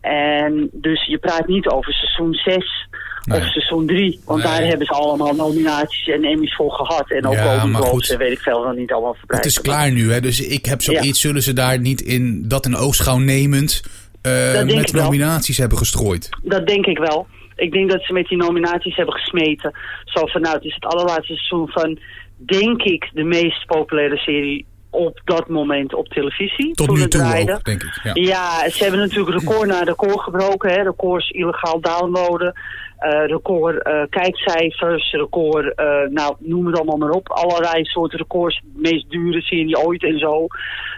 [0.01, 2.89] En dus je praat niet over seizoen 6
[3.25, 3.41] nee.
[3.41, 4.21] of seizoen 3.
[4.25, 4.53] Want nee.
[4.53, 7.11] daar hebben ze allemaal nominaties en Emmys voor gehad.
[7.11, 9.45] En ook ja, Golden en weet ik veel wel niet allemaal verbreid.
[9.45, 10.21] Het is klaar nu, hè?
[10.21, 11.07] dus ik heb zoiets.
[11.07, 11.29] Ja.
[11.29, 13.83] Zullen ze daar niet in dat een oogschouw nemend
[14.27, 16.29] uh, met nominaties hebben gestrooid?
[16.43, 17.27] Dat denk ik wel.
[17.57, 19.73] Ik denk dat ze met die nominaties hebben gesmeten.
[20.05, 21.99] Zo van, nou, het is het allerlaatste seizoen van,
[22.47, 26.75] denk ik, de meest populaire serie op dat moment op televisie.
[26.75, 27.53] Tot toen nu toe draaide.
[27.53, 28.01] ook, denk ik.
[28.03, 28.11] Ja.
[28.15, 30.71] ja, ze hebben natuurlijk record na record gebroken.
[30.71, 30.83] Hè.
[30.83, 32.55] Records illegaal downloaden.
[33.01, 37.29] Uh, record uh, kijkcijfers, record, uh, nou noem het allemaal maar op.
[37.29, 40.47] Allerlei soorten records, de meest dure serie ooit en zo.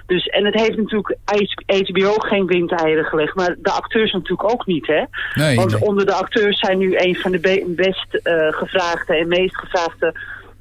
[0.07, 1.17] Dus, en het heeft natuurlijk
[1.67, 5.03] HBO geen windeieren gelegd, maar de acteurs natuurlijk ook niet, hè?
[5.35, 5.83] Nee, Want nee.
[5.83, 10.15] onder de acteurs zijn nu een van de be best gevraagde en meest gevraagde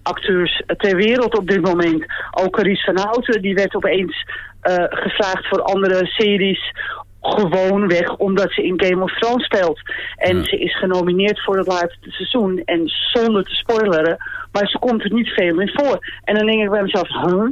[0.04, 2.06] acteurs ter wereld op dit moment.
[2.32, 4.26] Ook Carice van Houten, die werd opeens
[4.64, 6.74] uh, gevraagd voor andere series.
[7.22, 9.80] Gewoon weg omdat ze in Game of Thrones speelt.
[10.16, 10.44] En ja.
[10.44, 12.62] ze is genomineerd voor het laatste seizoen.
[12.66, 14.18] En zonder te spoileren.
[14.52, 16.00] Maar ze komt er niet veel in voor.
[16.24, 17.50] En dan denk ik bij mezelf, huh?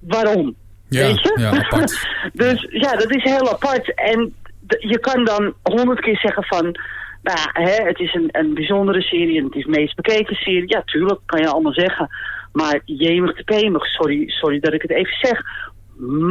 [0.00, 0.54] Waarom?
[0.88, 1.36] Ja, Weet je?
[1.38, 2.08] ja apart.
[2.32, 3.94] dus ja, dat is heel apart.
[3.94, 4.34] En
[4.78, 6.76] je kan dan honderd keer zeggen van...
[7.22, 10.68] Nou, hè, het is een, een bijzondere serie en het is de meest bekeken serie.
[10.68, 12.08] Ja, tuurlijk, kan je allemaal zeggen.
[12.52, 15.42] Maar jemig te pemig, sorry, sorry dat ik het even zeg.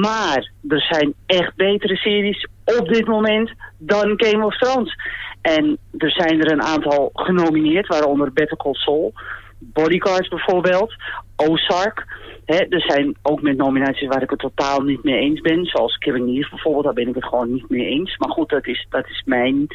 [0.01, 4.95] Maar er zijn echt betere series op dit moment dan Game of Thrones.
[5.41, 9.13] En er zijn er een aantal genomineerd, waaronder Better Call Saul,
[9.59, 10.93] Bodyguards bijvoorbeeld,
[11.35, 12.05] Ozark.
[12.45, 15.65] Hè, er zijn ook met nominaties waar ik het totaal niet mee eens ben.
[15.65, 18.17] Zoals Killing Eve bijvoorbeeld, daar ben ik het gewoon niet mee eens.
[18.17, 19.67] Maar goed, dat is, dat is mijn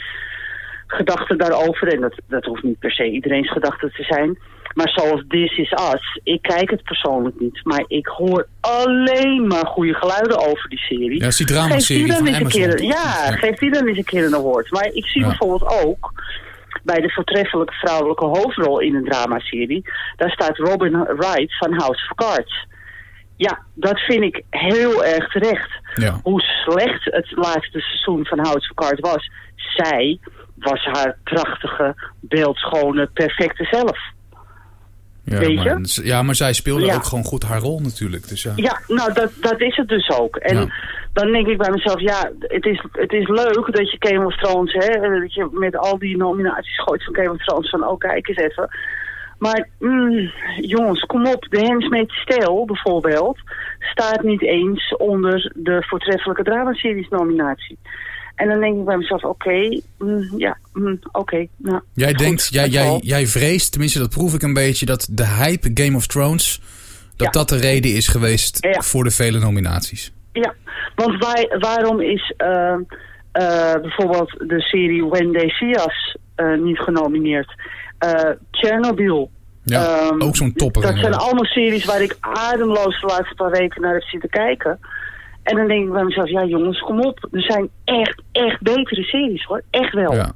[0.95, 1.89] gedachten daarover.
[1.93, 4.39] En dat, dat hoeft niet per se iedereen's gedachten te zijn.
[4.75, 7.61] Maar zoals This Is Us, ik kijk het persoonlijk niet.
[7.65, 11.21] Maar ik hoor alleen maar goede geluiden over die serie.
[11.21, 12.49] Ja, is die dramaserie van Amazon.
[12.49, 14.71] Keer, ja, ja, geef die dan eens een keer een award.
[14.71, 15.29] Maar ik zie ja.
[15.29, 16.13] bijvoorbeeld ook
[16.83, 19.83] bij de voortreffelijke vrouwelijke hoofdrol in een dramaserie.
[20.17, 22.67] Daar staat Robin Wright van House of Cards.
[23.37, 25.71] ja, dat vind ik heel erg terecht.
[25.95, 26.21] Ja.
[26.23, 29.31] Hoe slecht het laatste seizoen van House of Cards was.
[29.57, 30.19] Zij
[30.65, 33.99] was haar prachtige, beeldschone, perfecte zelf.
[35.25, 36.95] Ja, Weet maar, ja, maar zij speelde Ja.
[36.95, 38.29] ook gewoon goed haar rol natuurlijk.
[38.29, 38.53] Dus ja.
[38.57, 40.37] Ja, nou dat, dat is het dus ook.
[40.37, 40.67] En Ja.
[41.13, 44.37] dan denk ik bij mezelf, ja, het is, het is leuk dat je Game of
[44.37, 47.99] Thrones, hè, dat je met al die nominaties gooit van Game of Thrones van, oh
[47.99, 48.69] kijk eens even.
[49.39, 53.39] Maar mm, jongens, kom op, de Handmaid's Tale bijvoorbeeld
[53.79, 57.79] staat niet eens onder de voortreffelijke dramaseries nominatie.
[58.35, 61.47] En dan denk ik bij mezelf, oké, mm, ja, mm, oké.
[61.57, 65.09] nou, Jij goed, denkt, jij, jij, jij vreest, tenminste dat proef ik een beetje, dat
[65.11, 66.61] de hype Game of Thrones,
[67.17, 67.31] dat Ja.
[67.31, 68.81] dat de reden is geweest Ja.
[68.81, 70.13] voor de vele nominaties.
[70.33, 70.55] Ja,
[70.95, 71.25] want
[71.59, 72.73] waarom is eh,
[73.33, 77.55] eh, bijvoorbeeld de serie When They See Us eh, niet genomineerd?
[78.51, 79.31] Chernobyl.
[79.65, 80.83] Ja, Ehm, ook zo'n topper.
[80.83, 84.79] Dat zijn allemaal series waar ik ademloos de laatste paar weken naar heb zitten kijken.
[85.45, 87.29] En dan denk ik bij mezelf, ja jongens, kom op.
[87.33, 89.63] Er zijn echt, echt betere series hoor.
[89.71, 90.15] Echt wel.
[90.15, 90.33] Ja.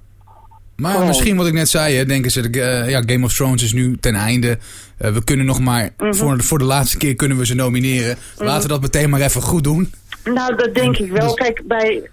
[0.77, 1.07] Maar Gewoon.
[1.07, 3.97] misschien wat ik net zei, hè, denken ze, eh, ja, Game of Thrones is nu
[3.97, 4.59] ten einde.
[4.99, 6.13] Eh, we kunnen nog maar, Mhm.
[6.13, 8.17] voor, de- voor de laatste keer kunnen we ze nomineren.
[8.37, 9.91] Laten we dat meteen maar even goed doen.
[10.25, 11.27] Nou, dat denk ik wel.
[11.27, 12.09] Dus- Kijk, bij,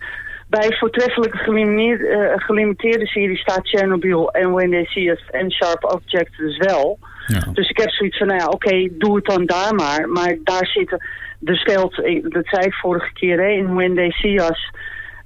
[0.50, 5.84] bij voortreffelijke gelimiteerde, eh, gelimiteerde series staat Chernobyl en When They See Us en Sharp
[5.84, 7.00] Object dus wel.
[7.28, 7.48] Ja.
[7.54, 10.10] Dus ik heb zoiets van, nou ja, oké, doe het dan daar maar.
[10.10, 11.06] Maar daar zitten,
[11.46, 14.40] er speelt, ik- dat zei ik vorige keer, in When They See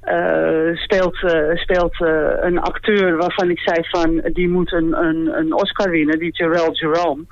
[0.01, 4.21] eh, speelt, eh, speelt eh, een acteur waarvan ik zei van...
[4.33, 7.23] die moet een, een, Oscar winnen, die Jarrell Jerome.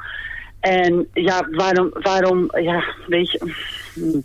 [0.59, 3.53] En ja, waarom, waarom ja, weet je...
[3.93, 4.23] hmm.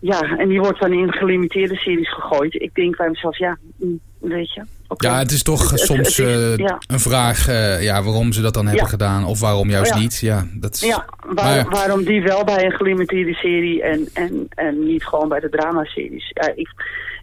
[0.00, 2.54] Ja, en die wordt dan in gelimiteerde series gegooid.
[2.54, 4.62] Ik denk bij mezelf, ja, hmm, weet je.
[4.96, 6.78] Ja, het is toch Het- het- soms het is- eh, ja.
[6.86, 8.90] een vraag ja, ja, waarom ze dat dan hebben Ja.
[8.90, 9.24] gedaan.
[9.24, 9.98] Of waarom juist Ja.
[10.00, 10.18] niet.
[10.20, 14.86] Ja, dat is, Ja, waar- waarom die wel bij een gelimiteerde serie en, en, en
[14.86, 16.30] niet gewoon bij de dramaseries.
[16.34, 16.68] Ja, ik,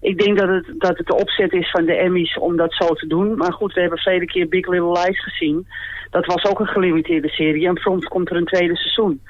[0.01, 2.87] ik denk dat het, dat het de opzet is van de Emmys om dat zo
[2.93, 3.37] te doen.
[3.37, 5.67] Maar goed, we hebben verleden keer Big Little Lies gezien.
[6.09, 7.67] Dat was ook een gelimiteerde serie.
[7.67, 9.21] En prompt komt er een tweede seizoen.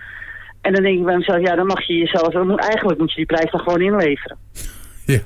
[0.61, 2.27] En dan denk ik bij mezelf, ja, dan mag je jezelf...
[2.33, 4.37] dan moet- Eigenlijk moet je die prijs dan gewoon inleveren.
[5.05, 5.19] Ja.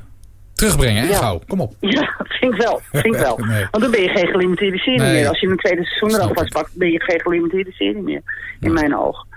[0.61, 1.09] Terugbrengen, hè?
[1.09, 1.17] Ja.
[1.17, 1.73] Gauw, kom op.
[1.79, 2.81] Ja, vind ik wel.
[2.91, 3.37] Vind ik wel.
[3.51, 3.67] Nee.
[3.71, 5.13] Want dan ben je geen gelimiteerde serie Nee.
[5.13, 5.27] meer.
[5.27, 8.21] Als je een tweede seizoen eraf vastpakt, ben je geen gelimiteerde serie meer.
[8.59, 9.27] In mijn ogen.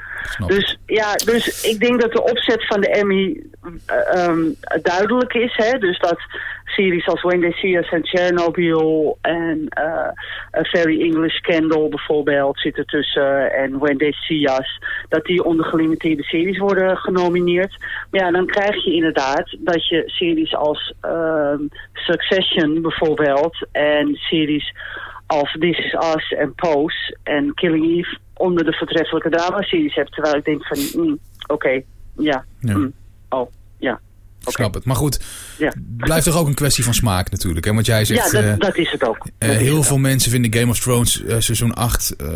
[0.46, 3.42] Dus ja, dus ik denk dat de opzet van de Emmy
[3.87, 5.57] ehm, duidelijk is.
[5.57, 5.79] Hè?
[5.79, 6.18] Dus dat
[6.64, 10.09] series als When They See Us en Chernobyl en eh,
[10.59, 15.66] A Very English Candle bijvoorbeeld zitten tussen en When They See Us, dat die onder
[15.66, 17.77] gelimiteerde series worden genomineerd.
[18.11, 21.61] Maar ja, dan krijg je inderdaad dat je series als ehm,
[21.92, 24.72] Succession bijvoorbeeld en series
[25.27, 30.12] als This Is Us en Pose en Killing Eve onder de voortreffelijke drama-series hebt.
[30.12, 31.68] Terwijl ik denk van, mm, oké,
[32.18, 32.77] ja, Ja.
[32.77, 32.92] mm,
[33.29, 34.01] oh, ja.
[34.47, 34.85] Ik snap het.
[34.85, 35.20] Maar goed,
[35.59, 35.73] Ja.
[35.97, 37.66] blijft toch ook een kwestie van smaak natuurlijk.
[37.66, 37.73] Hè?
[37.75, 39.27] Want jij Ja, zegt, dat, eh, dat is het ook.
[39.38, 42.29] eh, heel veel mensen vinden Game of Thrones eh, seizoen 8 eh,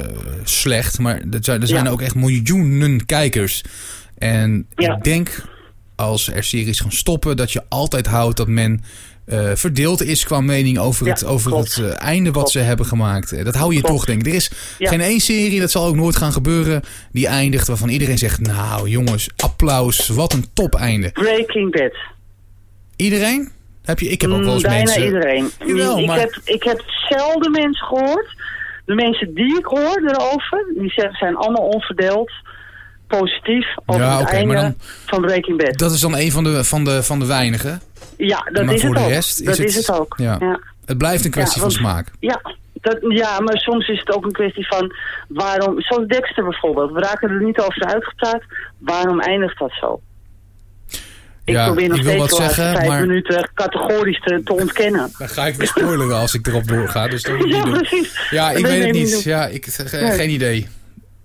[0.44, 0.98] slecht.
[0.98, 1.90] Maar er zijn, er zijn Ja.
[1.90, 3.64] ook echt miljoenen kijkers.
[4.18, 4.96] En Ja.
[4.96, 5.44] ik denk,
[5.96, 8.82] als er series gaan stoppen, dat je altijd houdt dat men...
[9.28, 11.74] eh, verdeeld is qua mening over Ja, het, over klopt.
[11.74, 12.50] het eh, einde wat Klopt.
[12.50, 13.32] ze hebben gemaakt.
[13.32, 13.94] Eh, Dat hou je Klopt.
[13.94, 14.26] toch, denk ik.
[14.26, 14.88] Er is Ja.
[14.88, 18.40] geen één serie, dat zal ook nooit gaan gebeuren, die eindigt waarvan iedereen zegt...
[18.40, 21.10] Nou jongens, applaus, wat een top einde.
[21.10, 21.92] Breaking Bad.
[22.96, 23.48] Iedereen?
[23.84, 25.04] Heb je, ik heb ook wel eens Mm, Bijna mensen...
[25.04, 25.50] iedereen.
[25.66, 28.36] Jawel, ik, maar- heb, ik heb zelden mensen gehoord.
[28.84, 32.30] De mensen die ik hoor erover, die zijn allemaal onverdeeld
[33.08, 34.74] positief over Ja, het einde maar dan-
[35.06, 35.78] van Breaking Bad.
[35.78, 37.80] Dat is dan een van de, van de, van de weinigen.
[38.16, 39.10] ja, dat maar is voor het de ook.
[39.10, 40.14] rest is dat het- is het ook.
[40.16, 40.36] ja.
[40.40, 40.60] ja.
[40.84, 42.08] Het blijft een kwestie Ja, van smaak.
[42.20, 42.40] Ja,
[42.80, 44.92] dat, ja, maar soms is het ook een kwestie van
[45.28, 48.42] waarom, zoals Dexter bijvoorbeeld, we raken er niet over uitgepraat,
[48.78, 50.00] waarom eindigt dat zo?
[51.44, 54.52] Ik Ja, probeer nog ik wil steeds wat zeggen, vijf maar- minuten categorisch te, te
[54.52, 55.10] ontkennen.
[55.18, 57.08] Dan ga ik weer spoileren als ik erop doorga.
[57.08, 58.26] Dus dat Ja, precies.
[58.30, 59.22] Ja, ik weet het niet.
[59.22, 60.10] Ja, ik, ge- Nee.
[60.10, 60.68] geen idee.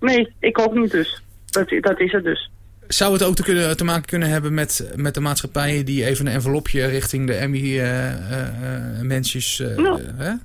[0.00, 1.22] Nee, ik ook niet dus.
[1.54, 2.50] Dat, dat is het dus.
[2.88, 6.26] Zou het ook te, kunnen, te maken kunnen hebben met, met de maatschappijen die even
[6.26, 9.58] een envelopje richting de Emmy-mensjes...
[9.76, 10.00] Nou.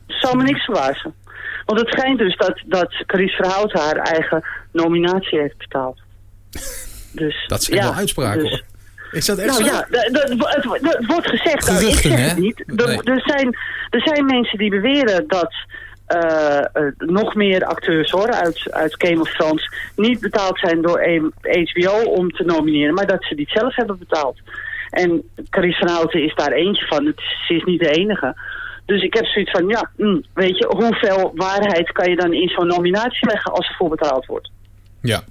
[0.07, 1.13] Zou me niks verbazen.
[1.65, 5.99] Want het schijnt dus dat, dat Carice Verhout haar eigen nominatie heeft betaald.
[7.11, 8.61] Dus, dat zijn ja, wel uitspraken dus- hoor.
[9.11, 9.69] Is dat echt Nou zo?
[9.75, 10.47] ja, het, wo-
[10.89, 11.67] het wordt gezegd.
[11.67, 12.59] Nou, ik zeg het niet.
[12.59, 13.01] Er, Nee.
[13.03, 13.57] er, zijn,
[13.89, 15.53] er zijn mensen die beweren dat
[16.09, 21.01] eh, eh, nog meer acteurs hoor, uit, uit Game of Thrones niet betaald zijn door
[21.01, 24.37] een- HBO om te nomineren, maar dat ze die zelf hebben betaald.
[24.89, 27.05] En Carice van Houten is daar eentje van.
[27.05, 28.35] Het, ze is niet de enige.
[28.85, 32.49] Dus ik heb zoiets van, ja, hm, weet je, hoeveel waarheid kan je dan in
[32.49, 34.51] zo'n nominatie leggen als er voor betaald wordt?
[35.01, 35.21] Ja.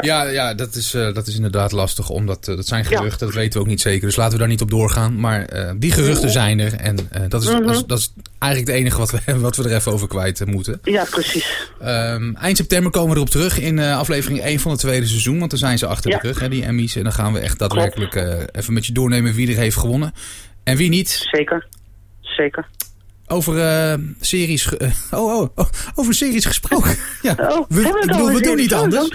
[0.00, 3.36] Ja, ja, dat, is, uh, dat is inderdaad lastig, omdat uh, dat zijn geruchten, dat
[3.36, 4.06] weten we ook niet zeker.
[4.06, 5.20] Dus laten we daar niet op doorgaan.
[5.20, 6.96] Maar uh, die geruchten zijn er en
[7.28, 7.66] dat, is, -hmm.
[7.66, 10.46] dat, is, dat, is, eigenlijk het enige wat we, wat we er even over kwijt
[10.46, 10.80] moeten.
[10.82, 11.70] Ja, precies.
[11.82, 15.50] Um, eind september komen we erop terug in aflevering 1 van het tweede seizoen, want
[15.50, 16.18] dan zijn ze achter ja.
[16.18, 16.96] de rug, hè, die Emmys.
[16.96, 18.14] En dan gaan we echt daadwerkelijk
[18.52, 20.12] even met je doornemen wie er heeft gewonnen
[20.64, 21.08] en wie niet.
[21.30, 21.66] Zeker,
[22.20, 22.66] zeker.
[23.32, 24.72] Over uh, series.
[24.78, 26.96] Uh, oh, oh, oh, over series gesproken.
[27.22, 27.34] ja.
[27.38, 29.10] Oh, we, ik bedoel, we doen niet anders.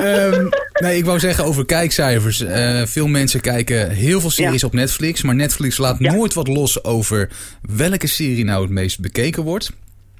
[0.00, 0.48] um,
[0.84, 2.40] nee, ik wou zeggen over kijkcijfers.
[2.40, 4.66] Uh, veel mensen kijken heel veel series ja.
[4.66, 5.22] op Netflix.
[5.22, 6.12] Maar Netflix laat ja.
[6.12, 7.28] nooit wat los over
[7.76, 9.72] welke serie nou het meest bekeken wordt.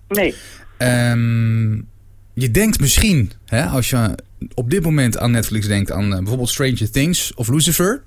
[0.09, 0.35] Nee.
[0.79, 1.89] Um,
[2.35, 4.15] je denkt misschien, hè, als je
[4.55, 8.03] op dit moment aan Netflix denkt, aan bijvoorbeeld Stranger Things of Lucifer.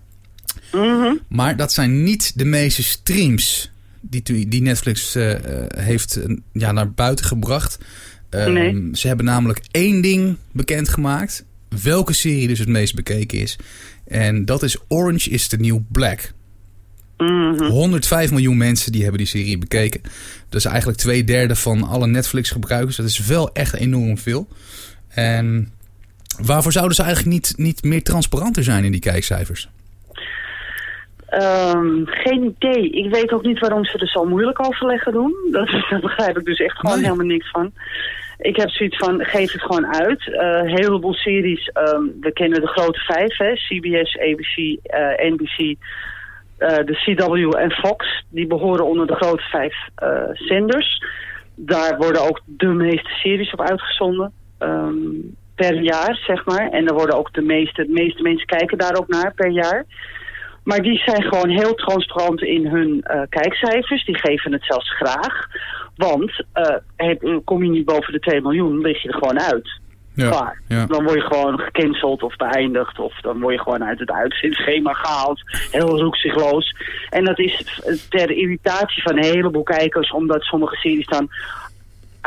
[0.72, 1.20] Mm -hmm.
[1.28, 3.74] Maar dat zijn niet de meeste streams
[4.10, 5.34] die, die Netflix uh,
[5.78, 6.20] heeft
[6.52, 7.78] ja, naar buiten gebracht.
[8.30, 8.90] Nee.
[8.94, 11.46] Ze hebben namelijk één ding bekendgemaakt.
[11.84, 13.58] Welke serie dus het meest bekeken is.
[14.08, 16.34] En dat is Orange is the New Black.
[17.18, 17.68] Mm -hmm.
[17.68, 20.02] 105 miljoen mensen die hebben die serie bekeken.
[20.50, 22.96] Dat is eigenlijk twee derde van alle Netflix gebruikers.
[22.96, 24.48] Dat is wel echt enorm veel.
[25.08, 25.72] En
[26.42, 29.70] waarvoor zouden ze eigenlijk niet, niet meer transparanter zijn in die kijkcijfers?
[31.42, 32.90] Um, geen idee.
[32.90, 35.34] Ik weet ook niet waarom ze er zo moeilijk overleggen doen.
[35.52, 37.04] Dat, daar begrijp ik dus echt gewoon Nee.
[37.06, 37.72] helemaal niks van.
[38.38, 40.34] Ik heb zoiets van, geef het gewoon uit.
[40.34, 43.54] Eh, Een heleboel series, ehm, we kennen de grote vijf, hè?
[43.54, 45.76] CBS, ABC, eh, NBC,
[46.58, 48.24] eh, de CW en Fox.
[48.30, 49.76] Die behoren onder de grote vijf
[50.34, 51.04] zenders.
[51.56, 54.32] Daar worden ook de meeste series op uitgezonden.
[54.60, 54.96] ehm,
[55.56, 56.70] per jaar, zeg maar.
[56.70, 59.86] En er worden ook de meeste, de meeste mensen kijken daar ook naar per jaar.
[60.66, 64.06] Maar die zijn gewoon heel transparant in hun eh, kijkcijfers.
[64.06, 65.48] Die geven het zelfs graag.
[65.96, 69.84] Want eh, kom je niet boven de 2 miljoen, lig je er gewoon uit.
[70.16, 70.62] Ja, Klaar.
[70.68, 70.86] ja.
[70.86, 73.00] Dan word je gewoon gecanceld of beëindigd.
[73.00, 75.42] Of dan word je gewoon uit het uitzendschema gehaald.
[75.72, 76.76] Heel roekzichtloos.
[77.10, 80.12] En dat is ter irritatie van een heleboel kijkers.
[80.12, 81.30] Omdat sommige series dan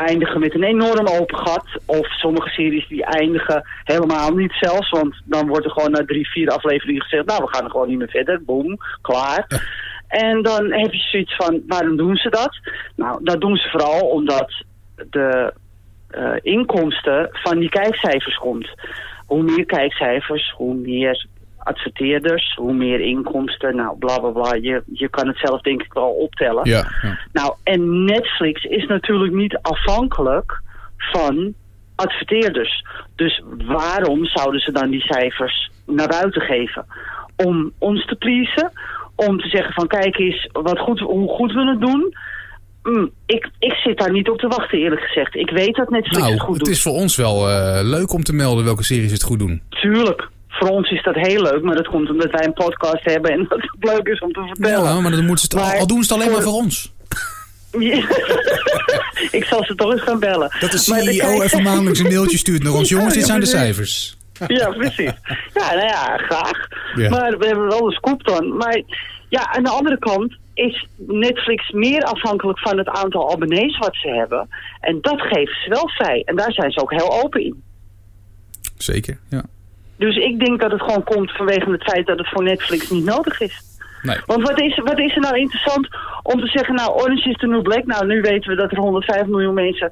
[0.05, 1.65] eindigen met een enorm open gat.
[1.85, 4.89] Of sommige series die eindigen helemaal niet zelfs.
[4.89, 7.25] Want dan wordt er gewoon na drie, vier afleveringen gezegd...
[7.25, 8.43] nou, we gaan er gewoon niet meer verder.
[8.43, 9.47] Boom, klaar.
[10.07, 12.59] En dan heb je zoiets van, waarom doen ze dat?
[12.95, 14.63] Nou, dat doen ze vooral omdat
[15.09, 15.53] de
[16.09, 18.69] eh, inkomsten van die kijkcijfers komt.
[19.25, 21.27] Hoe meer kijkcijfers, hoe meer
[21.59, 23.75] adverteerders, hoe meer inkomsten.
[23.75, 24.53] Nou, bla bla bla.
[24.53, 26.69] Je, je kan het zelf denk ik wel optellen.
[26.69, 27.19] Ja, ja.
[27.31, 30.61] Nou, en Netflix is natuurlijk niet afhankelijk
[30.97, 31.53] van
[31.95, 32.85] adverteerders.
[33.15, 36.85] Dus waarom zouden ze dan die cijfers naar buiten geven?
[37.35, 38.71] Om ons te pleasen?
[39.15, 42.13] Om te zeggen van kijk eens wat goed, hoe goed we het doen?
[42.83, 45.35] Mm, ik, ik zit daar niet op te wachten eerlijk gezegd.
[45.35, 46.73] Ik weet dat Netflix het Nou, goed het doet.
[46.73, 49.61] is voor ons wel eh, leuk om te melden welke series het goed doen.
[49.69, 50.29] Tuurlijk.
[50.49, 53.45] Voor ons is dat heel leuk, maar dat komt omdat wij een podcast hebben en
[53.49, 54.83] dat het leuk is om te vertellen.
[54.89, 56.91] Ja, maar dan moeten ze het, Maar al doen ze het alleen maar voor- ons.
[59.31, 60.51] ik zal ze toch eens gaan bellen.
[60.59, 62.89] Dat de CEO even maandelijks een mailtje stuurt naar ons.
[62.89, 64.17] Ja, Jongens, dit ja, zijn de cijfers.
[64.47, 65.11] Ja, precies.
[65.53, 66.67] Ja, nou ja, graag.
[66.95, 67.09] Ja.
[67.09, 68.57] Maar we hebben wel een scoop dan.
[68.57, 68.81] Maar
[69.29, 74.07] ja, aan de andere kant is Netflix meer afhankelijk van het aantal abonnees wat ze
[74.09, 74.49] hebben.
[74.79, 76.21] En dat geven ze wel vrij.
[76.25, 77.63] En daar zijn ze ook heel open in.
[78.77, 79.43] Zeker, ja.
[79.99, 83.05] Dus ik denk dat het gewoon komt vanwege het feit dat het voor Netflix niet
[83.05, 83.61] nodig is.
[84.01, 84.17] Nee.
[84.25, 85.87] Want wat is, wat is er nou interessant
[86.23, 87.85] om te zeggen, nou Orange is the New Black.
[87.85, 89.91] Nou, nu weten we dat er 105 miljoen mensen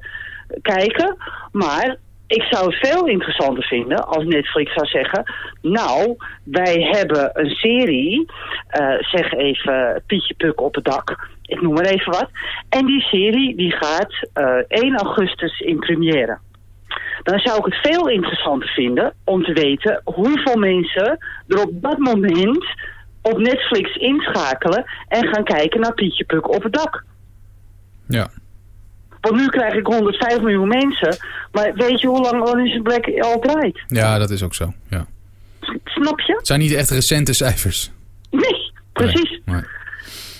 [0.62, 1.16] kijken.
[1.52, 5.32] Maar ik zou het veel interessanter vinden als Netflix zou zeggen...
[5.62, 8.26] Nou, wij hebben een serie,
[8.68, 11.28] eh, zeg even Pietje Puk op het dak.
[11.42, 12.30] Ik noem maar even wat.
[12.68, 16.38] En die serie die gaat eh, 1 augustus in première
[17.22, 21.98] dan zou ik het veel interessanter vinden om te weten hoeveel mensen er op dat
[21.98, 22.66] moment
[23.22, 27.04] op Netflix inschakelen en gaan kijken naar Pietje Puk op het dak.
[28.08, 28.28] Ja.
[29.20, 31.16] Want nu krijg ik 105 miljoen mensen,
[31.52, 33.82] maar weet je hoe lang Orange Black al draait?
[33.86, 34.72] ja, dat is ook zo.
[34.90, 35.06] Ja.
[35.84, 36.34] Snap je?
[36.36, 37.90] Het zijn niet echt recente cijfers.
[38.30, 39.30] Nee, precies.
[39.30, 39.64] Nee, nee.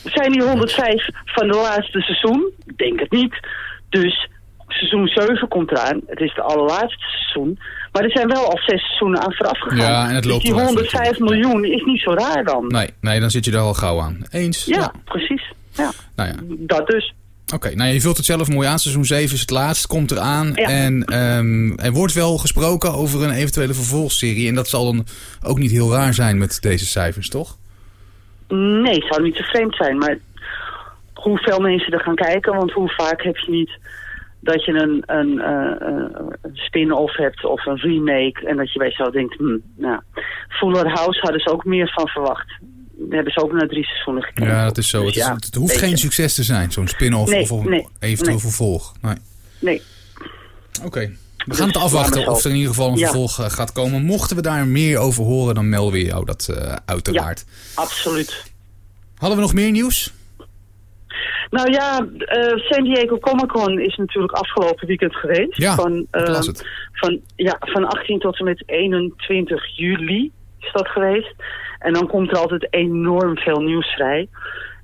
[0.05, 2.53] Zijn die 105 van de laatste seizoen?
[2.67, 3.49] Ik denk het niet.
[3.89, 4.29] Dus
[4.69, 6.01] seizoen 7 komt eraan.
[6.07, 7.59] Het is de allerlaatste seizoen.
[7.93, 9.79] Maar er zijn wel al zes seizoenen aan vooraf gegaan.
[9.79, 11.43] Ja, en het loopt dus die wel even 105 natuurlijk.
[11.47, 12.67] miljoen is niet zo raar dan.
[12.67, 14.19] Nee, nee, dan zit je er al gauw aan.
[14.31, 14.65] Eens?
[14.65, 15.53] Ja, precies.
[15.73, 17.15] Ja, Nou ja, dat dus.
[17.55, 17.75] oké.
[17.75, 18.79] Nou, je vult het zelf mooi aan.
[18.79, 20.53] Seizoen 7 is het laatst, komt eraan.
[20.55, 20.69] Ja.
[20.69, 24.49] En ehm, er wordt wel gesproken over een eventuele vervolgserie.
[24.49, 25.07] En dat zal dan
[25.43, 27.57] ook niet heel raar zijn met deze cijfers, toch?
[28.49, 29.99] Nee, het zou niet zo vreemd zijn.
[29.99, 30.19] Maar
[31.15, 33.71] hoeveel mensen er gaan kijken, want hoe vaak heb je niet
[34.41, 35.39] dat je een, een,
[36.43, 40.01] een spin-off hebt of een remake en dat je bij jezelf denkt, hm, nou,
[40.49, 42.47] Fuller House hadden ze ook meer van verwacht.
[43.01, 44.47] Daar hebben ze ook na drie seizoenen gekeken.
[44.53, 44.99] Ja, dat is zo.
[44.99, 47.71] Dus het, is- ja, het hoeft geen succes te zijn, zo'n spin-off Nee, of een
[47.71, 48.41] nee, eventueel nee.
[48.41, 48.93] vervolg.
[49.01, 49.15] Nee.
[49.61, 49.83] Nee,
[50.85, 51.01] Oké.
[51.47, 53.05] We gaan het Dus afwachten of er in ieder geval een Ja.
[53.09, 54.03] vervolg eh, gaat komen.
[54.05, 57.45] Mochten we daar meer over horen, dan melden we jou dat eh, uiteraard.
[57.75, 58.45] absoluut.
[59.17, 60.13] Hadden we nog meer nieuws?
[61.51, 65.57] Nou ja, eh, San Diego Comic Con is natuurlijk afgelopen weekend geweest.
[65.57, 66.67] Ja, van, het.
[66.93, 71.35] Van, ja, van 18 tot en met 21 juli is dat geweest.
[71.79, 74.29] En dan komt er altijd enorm veel nieuws vrij.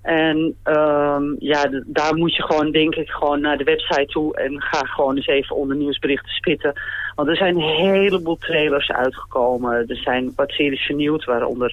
[0.03, 4.63] En ehm, ja, daar moet je gewoon, denk ik, gewoon naar de website toe en
[4.63, 6.73] ga gewoon eens even onder nieuwsberichten spitten.
[7.15, 9.73] Want er zijn een heleboel trailers uitgekomen.
[9.73, 11.73] Er zijn wat series vernieuwd, waaronder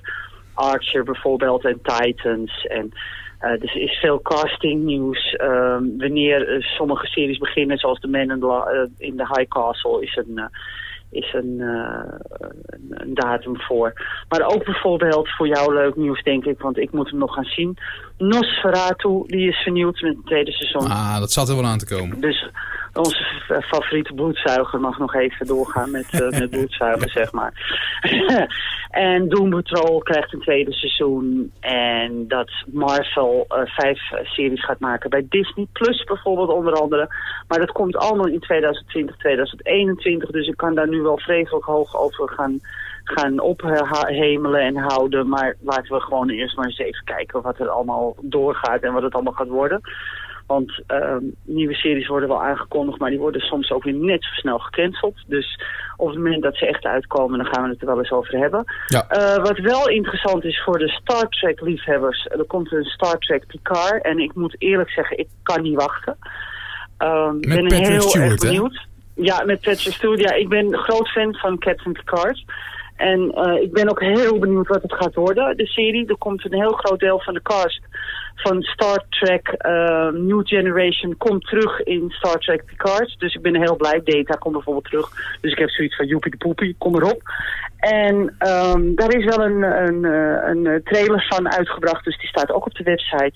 [0.54, 2.66] Archer bijvoorbeeld en Titans.
[2.66, 2.92] En
[3.42, 5.36] eh, dus er is veel casting nieuws.
[5.36, 10.02] Ehm, wanneer eh, sommige series beginnen, zoals The Man in the, eh, in High Castle,
[10.02, 10.50] is een,
[11.12, 11.60] is een,
[12.90, 13.94] een datum voor.
[14.30, 17.44] Maar ook bijvoorbeeld voor jou leuk nieuws, denk ik, want ik moet hem nog gaan
[17.44, 17.78] zien.
[18.22, 20.92] Nosferatu, die is vernieuwd met het tweede seizoen.
[20.92, 22.20] Ah, dat zat er wel aan te komen.
[22.22, 22.50] Dus
[22.94, 27.54] onze f- favoriete bloedzuiger mag nog even doorgaan met, eh, met bloedzuigen, zeg maar.
[28.90, 31.52] en Doom Patrol krijgt een tweede seizoen.
[31.60, 37.08] En dat Marvel eh, vijf eh, series gaat maken bij Disney Plus bijvoorbeeld onder andere.
[37.48, 40.30] Maar dat komt allemaal in 2020, 2021.
[40.30, 42.60] Dus ik kan daar nu wel vreselijk hoog over gaan,
[43.04, 45.30] gaan ophemelen en houden.
[45.30, 49.04] Maar laten we gewoon eerst maar eens even kijken wat er allemaal doorgaat en wat
[49.04, 49.82] het allemaal gaat worden.
[50.48, 54.34] Want ehm, nieuwe series worden wel aangekondigd, maar die worden soms ook weer net zo
[54.34, 55.16] snel gecanceld.
[55.28, 55.60] Dus
[55.98, 58.38] op het moment dat ze echt uitkomen, dan gaan we het er wel eens over
[58.38, 58.64] hebben.
[58.88, 59.08] Ja.
[59.08, 63.48] Eh, wat wel interessant is voor de Star Trek liefhebbers, er komt een Star Trek
[63.48, 64.04] Picard.
[64.04, 66.18] En ik moet eerlijk zeggen, ik kan niet wachten.
[66.98, 68.48] Ehm, Ik ben Patrick heel Stewart, erg hè?
[68.48, 68.88] benieuwd.
[69.16, 70.20] Ja, met Patrick Stewart.
[70.20, 72.44] Ja, ik ben groot fan van Captain Picard.
[73.02, 76.08] En eh, ik ben ook heel benieuwd wat het gaat worden, de serie.
[76.08, 77.82] Er komt een heel groot deel van de cast
[78.36, 83.16] van Star Trek eh, New Generation komt terug in Star Trek Picard.
[83.20, 84.02] Dus ik ben heel blij.
[84.04, 85.38] Data komt bijvoorbeeld terug.
[85.42, 87.22] Dus ik heb zoiets van joepie de poepie, kom erop.
[87.82, 92.06] En ehm, daar is wel een, een, eh, een eh, trailer van uitgebracht.
[92.06, 93.34] Dus die staat ook op de website.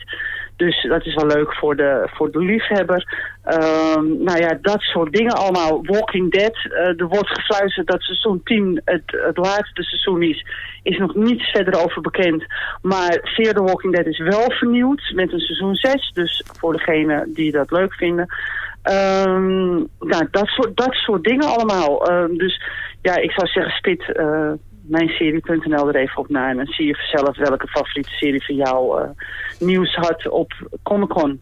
[0.56, 3.32] Dus dat is wel leuk voor de, voor de liefhebber.
[3.44, 5.86] Ehm, nou ja, dat soort dingen allemaal.
[5.86, 6.56] Walking Dead.
[6.56, 10.46] eh, er wordt gefluisterd dat seizoen 10 het, het laatste seizoen is.
[10.84, 12.46] Is nog niets verder over bekend.
[12.82, 16.12] Maar Fear the Walking Dead is wel vernieuwd met een seizoen 6.
[16.14, 18.28] Dus voor degenen die dat leuk vinden.
[18.86, 22.08] Ehm, nou, dat soort, dat soort dingen allemaal.
[22.08, 22.62] Ehm, dus
[23.02, 24.52] ja, ik zou zeggen, spit eh
[24.88, 26.50] mijnserie.nl er even op na.
[26.50, 29.10] En dan zie je zelf welke favoriete serie van jou eh,
[29.60, 31.40] nieuws had op Comic Con.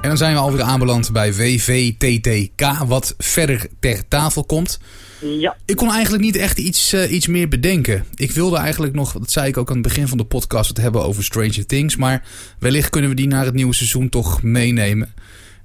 [0.00, 4.80] En dan zijn we alweer aanbeland bij WVTTK, wat verder ter tafel komt.
[5.20, 8.04] Ja, Ik kon eigenlijk niet echt iets, eh, iets meer bedenken.
[8.14, 10.80] Ik wilde eigenlijk nog, dat zei ik ook aan het begin van de podcast, het
[10.80, 11.96] hebben over Stranger Things.
[11.96, 12.22] Maar
[12.58, 15.14] wellicht kunnen we die naar het nieuwe seizoen toch meenemen.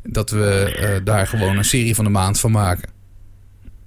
[0.04, 2.96] Dat we eh, daar gewoon een serie van de maand van maken.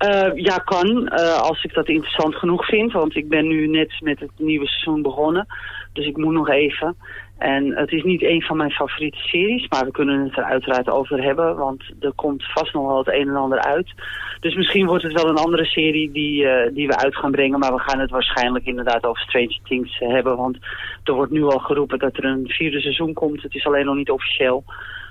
[0.00, 1.08] Eh, ja, kan.
[1.08, 2.92] eh, als ik dat interessant genoeg vind.
[2.92, 5.46] Want ik ben nu net met het nieuwe seizoen begonnen.
[5.92, 6.96] Dus ik moet nog even.
[7.38, 9.68] En het is niet een van mijn favoriete series.
[9.68, 11.56] Maar we kunnen het er uiteraard over hebben.
[11.56, 13.92] Want er komt vast nog wel het een en ander uit.
[14.40, 17.58] Dus misschien wordt het wel een andere serie die, die we uit gaan brengen.
[17.58, 20.36] Maar we gaan het waarschijnlijk inderdaad over Stranger Things hebben.
[20.36, 20.58] Want
[21.04, 23.42] er wordt nu al geroepen dat er een vierde seizoen komt.
[23.42, 24.64] Het is alleen nog niet officieel.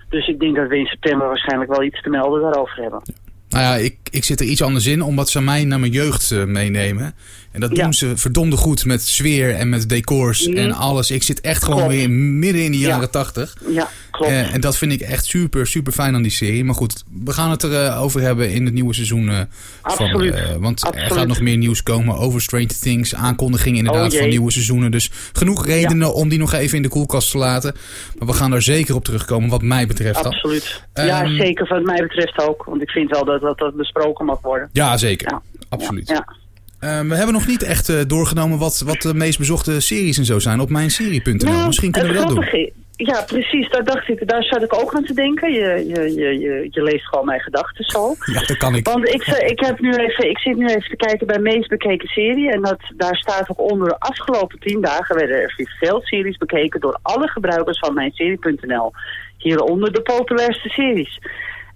[0.10, 3.01] Dus ik denk dat we in september waarschijnlijk wel iets te melden daarover hebben.
[3.49, 6.32] Nou ja, ik, ik zit er iets anders in, omdat ze mij naar mijn jeugd
[6.32, 7.14] eh, meenemen.
[7.51, 7.83] En dat Ja.
[7.83, 10.57] doen ze verdomde goed met sfeer en met decors Mhm.
[10.57, 11.11] en alles.
[11.11, 11.93] Ik zit echt gewoon Klopt.
[11.95, 12.87] weer midden in de Ja.
[12.87, 13.55] jaren tachtig.
[13.69, 14.31] Ja, klopt.
[14.31, 16.63] Eh, en dat vind ik echt super, super fijn aan die serie.
[16.63, 19.29] Maar goed, we gaan het erover over hebben in het nieuwe seizoen.
[19.29, 19.39] eh,
[19.81, 20.33] Absoluut.
[20.39, 23.15] Van, eh, want er gaat nog meer nieuws komen over Stranger Things.
[23.15, 24.91] Aankondigingen inderdaad Oh van nieuwe seizoenen.
[24.91, 27.75] Dus genoeg redenen om die nog even in de koelkast te laten.
[28.17, 30.31] Maar we gaan daar zeker op terugkomen wat mij betreft dan.
[30.33, 30.83] Absoluut.
[30.93, 32.63] ja, Ehm, zeker wat mij betreft ook.
[32.65, 34.69] Want ik vind wel dat dat, dat besproken mag worden.
[34.73, 35.31] Ja, zeker.
[35.31, 35.41] Ja.
[35.69, 36.07] Absoluut.
[36.07, 36.37] Ja.
[36.80, 40.25] Eh, we hebben nog niet echt eh, doorgenomen wat, wat de meest bezochte series en
[40.25, 41.51] zo zijn op mijnserie.nl.
[41.51, 42.43] Nou, Misschien kunnen we dat doen.
[42.43, 43.69] is- Ja, precies.
[43.69, 44.27] Daar dacht ik.
[44.27, 45.51] Daar zat ik ook aan te denken.
[45.53, 48.15] Je, je, je, je, leest gewoon mijn gedachten zo.
[48.34, 48.88] Ja, dat kan ik.
[48.88, 51.69] Want ik, eh, ik, heb nu even, ik zit nu even te kijken bij meest
[51.69, 52.51] bekeken serie.
[52.51, 56.80] En dat, daar staat ook onder de afgelopen tien dagen werden er veel series bekeken
[56.80, 58.91] door alle gebruikers van mijnserie.nl.
[59.38, 61.19] Hieronder de populairste series.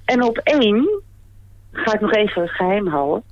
[0.06, 1.02] En op één,
[1.72, 3.24] ga ik nog even geheim houden.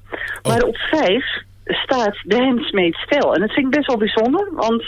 [0.43, 1.25] Maar op vijf
[1.73, 3.33] staat The Handmaid's Tale.
[3.33, 4.83] En dat vind ik best wel bijzonder, want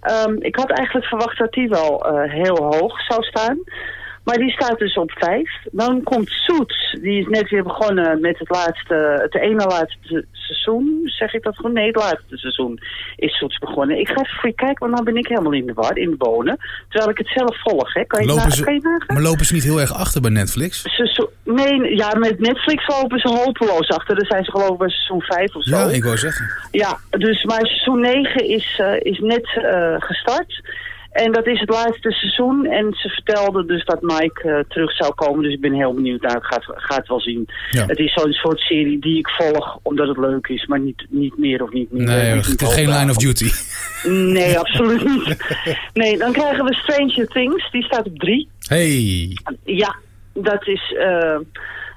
[0.00, 3.58] ehm, ik had eigenlijk verwacht dat die wel eh, heel hoog zou staan.
[4.24, 5.50] Maar die staat dus op vijf.
[5.72, 6.96] Dan komt Soets.
[7.00, 11.00] Die is net weer begonnen met het laatste, het ene laatste seizoen.
[11.04, 11.72] Zeg ik dat goed?
[11.72, 12.78] Nee, het laatste seizoen
[13.16, 13.98] is Soets begonnen.
[13.98, 16.10] Ik ga even voor je kijken, want dan ben ik helemaal in de war, in
[16.10, 16.56] de bonen.
[16.88, 18.04] Terwijl ik het zelf volg, hè.
[18.04, 19.14] Kan je, Lopen ze- kan je nagaan?
[19.14, 20.82] Maar lopen ze niet heel erg achter bij Netflix?
[20.82, 24.14] Seizoen- nee, ja, met Netflix lopen ze hopeloos achter.
[24.16, 25.76] Dan zijn ze geloof ik bij seizoen 5 of zo.
[25.76, 26.46] Ja, ik wou zeggen.
[26.70, 30.60] Ja, dus maar seizoen 9 is, eh, is net eh, gestart.
[31.14, 32.66] En dat is het laatste seizoen.
[32.66, 35.42] En ze vertelde dus dat Mike eh, terug zou komen.
[35.42, 36.20] Dus ik ben heel benieuwd.
[36.22, 37.48] Nou, ik ga het, ga het wel zien.
[37.70, 37.86] Ja.
[37.86, 40.66] Het is zo'n soort serie die ik volg omdat het leuk is.
[40.66, 42.04] Maar niet, niet meer of niet meer.
[42.06, 43.50] Nee, Niet geen line of duty.
[44.08, 45.36] Nee, absoluut niet.
[45.92, 47.70] Nee, dan krijgen we Stranger Things.
[47.70, 48.48] Die staat op 3.
[48.68, 49.36] Hey.
[49.64, 49.96] Ja,
[50.32, 50.94] dat is...
[50.98, 51.36] eh,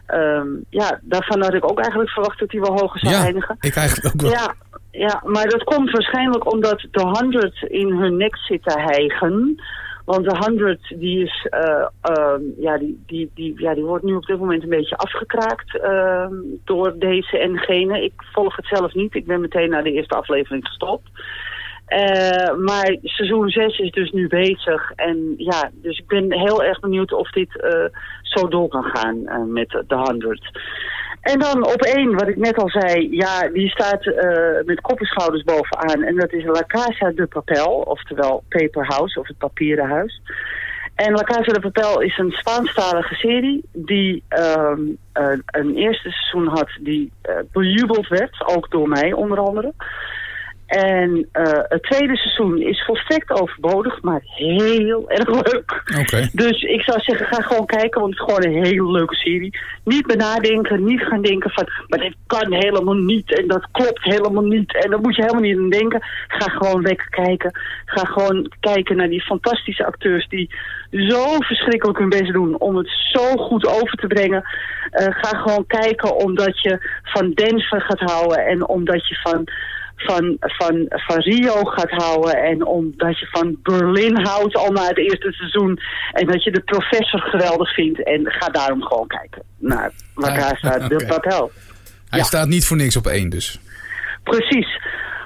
[0.07, 3.57] ehm, ja, daarvan had ik ook eigenlijk verwacht dat hij wel hoger zou Ja, eindigen.
[3.59, 4.31] ik eigenlijk ook wel.
[4.31, 4.53] Ja,
[4.97, 9.61] ja, maar dat komt waarschijnlijk omdat de 100 in hun nek zit te hijgen.
[10.05, 14.15] Want de 100 die is, eh, ehm, ja, die, die, die, ja, die wordt nu
[14.15, 16.33] op dit moment een beetje afgekraakt ehm,
[16.63, 18.03] door deze en gene.
[18.03, 19.15] Ik volg het zelf niet.
[19.15, 21.09] Ik ben meteen na de eerste aflevering gestopt.
[21.85, 24.91] Eh, maar seizoen 6 is dus nu bezig.
[24.91, 27.85] En ja, dus ik ben heel erg benieuwd of dit eh,
[28.21, 30.51] zo door kan gaan met de 100.
[31.31, 34.99] En dan op één, wat ik net al zei, ja, die staat eh, met kop
[34.99, 36.03] en schouders bovenaan.
[36.03, 40.21] En dat is La Casa de Papel, oftewel Paper House of het papieren huis.
[40.95, 44.81] En La Casa de Papel is een Spaanstalige serie die ehm,
[45.13, 49.73] een, een eerste seizoen had die eh, bejubeld werd, ook door mij onder andere.
[50.67, 55.83] En eh, het tweede seizoen is volstrekt overbodig, maar heel erg leuk.
[55.99, 56.29] Oké.
[56.33, 59.59] Dus ik zou zeggen, ga gewoon kijken, want het is gewoon een hele leuke serie.
[59.83, 64.43] Niet benadenken, niet gaan denken van, maar dit kan helemaal niet en dat klopt helemaal
[64.43, 64.83] niet.
[64.83, 66.01] En daar moet je helemaal niet aan denken.
[66.27, 67.59] Ga gewoon lekker kijken.
[67.85, 70.55] Ga gewoon kijken naar die fantastische acteurs die
[70.91, 74.43] zo verschrikkelijk hun best doen om het zo goed over te brengen.
[74.91, 79.47] Eh, ga gewoon kijken omdat je van Denver gaat houden en omdat je van
[79.97, 84.97] van, van, van Rio gaat houden en omdat je van Berlin houdt al na het
[84.97, 85.79] eerste seizoen
[86.11, 90.95] en dat je de professor geweldig vindt en ga daarom gewoon kijken naar Casa de
[91.03, 91.05] Oké.
[91.05, 91.51] Papel.
[92.09, 92.25] Hij Ja.
[92.25, 93.59] staat niet voor niks op één dus.
[94.23, 94.79] Precies.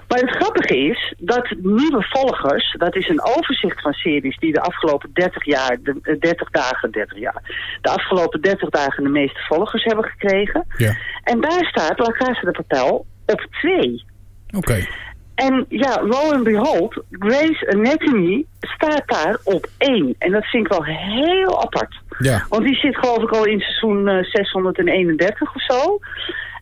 [0.08, 4.62] Maar het grappige is dat nieuwe volgers, dat is een overzicht van series die de
[4.62, 7.42] afgelopen 30 jaar, de, eh, 30 dagen, 30 jaar,
[7.82, 10.66] de afgelopen 30 dagen de meeste volgers hebben gekregen.
[10.78, 10.96] Ja.
[11.24, 14.04] En daar staat La Casa de Papel op 2.
[14.52, 14.88] Oké.
[15.36, 20.16] En ja, lo and behold, Grey's Anatomy staat daar op één.
[20.18, 22.00] En dat vind ik wel heel apart.
[22.20, 22.46] Ja.
[22.50, 26.00] Want die zit geloof ik al in seizoen eh, 631 of zo.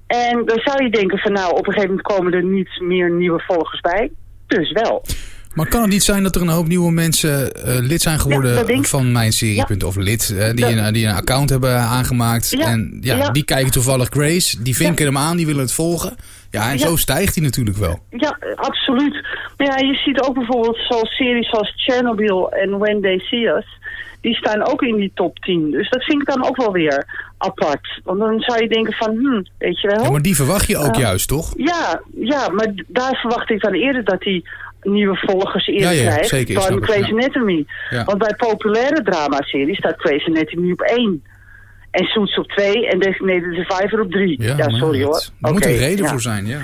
[0.08, 3.12] En dan zou je denken van nou, op een gegeven moment komen er niet meer
[3.12, 4.12] nieuwe volgers bij.
[4.48, 5.04] Dus wel.
[5.56, 8.86] Maar kan het niet zijn dat er een hoop nieuwe mensen eh, lid zijn geworden
[8.86, 9.86] van mijn serie?
[9.86, 12.50] Of lid, eh, die, een, die een account hebben aangemaakt.
[12.50, 14.64] Ja, En ja, die kijken toevallig Grace.
[14.64, 16.16] Die vinken hem aan, die willen het volgen.
[16.52, 18.00] Ja, en zo stijgt hij natuurlijk wel.
[18.10, 19.26] Ja, absoluut.
[19.58, 23.78] Maar ja, je ziet ook bijvoorbeeld zoals series als Chernobyl en When They See Us.
[24.22, 25.72] Die staan ook in die top 10.
[25.72, 27.06] Dus dat vind ik dan ook wel weer
[27.38, 28.02] apart.
[28.04, 30.04] Want dan zou je denken van, hm, weet je wel.
[30.04, 31.54] Ja, maar die verwacht je ook juist, toch?
[31.58, 34.43] Ja, ja, maar daar verwacht ik dan eerder dat hij
[34.82, 37.08] nieuwe volgers eerder Ja, ja, krijgt zeker, dan ik, ja.
[37.08, 37.66] Anatomy.
[38.06, 41.24] Want bij populaire dramaseries staat Grey's Anatomy op 1.
[41.92, 44.44] En Suits op 2 en Designated Survivor op 3.
[44.44, 45.24] Ja, sorry hoor.
[45.42, 46.60] Er moet een reden voor zijn, ja.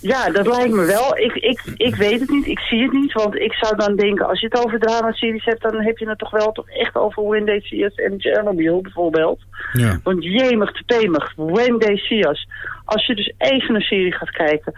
[0.00, 1.18] Ja, dat lijkt me wel.
[1.18, 3.12] Ik, ik, ik weet het niet, ik zie het niet.
[3.12, 5.62] Want ik zou dan denken, als je het over dramaseries hebt...
[5.62, 8.80] dan heb je het toch wel toch echt over When They See Us en Chernobyl
[8.80, 9.40] bijvoorbeeld.
[9.72, 10.00] ja.
[10.02, 12.48] Want jemig te pemig, When They See Us.
[12.84, 14.72] Als je dus even een serie gaat kijken...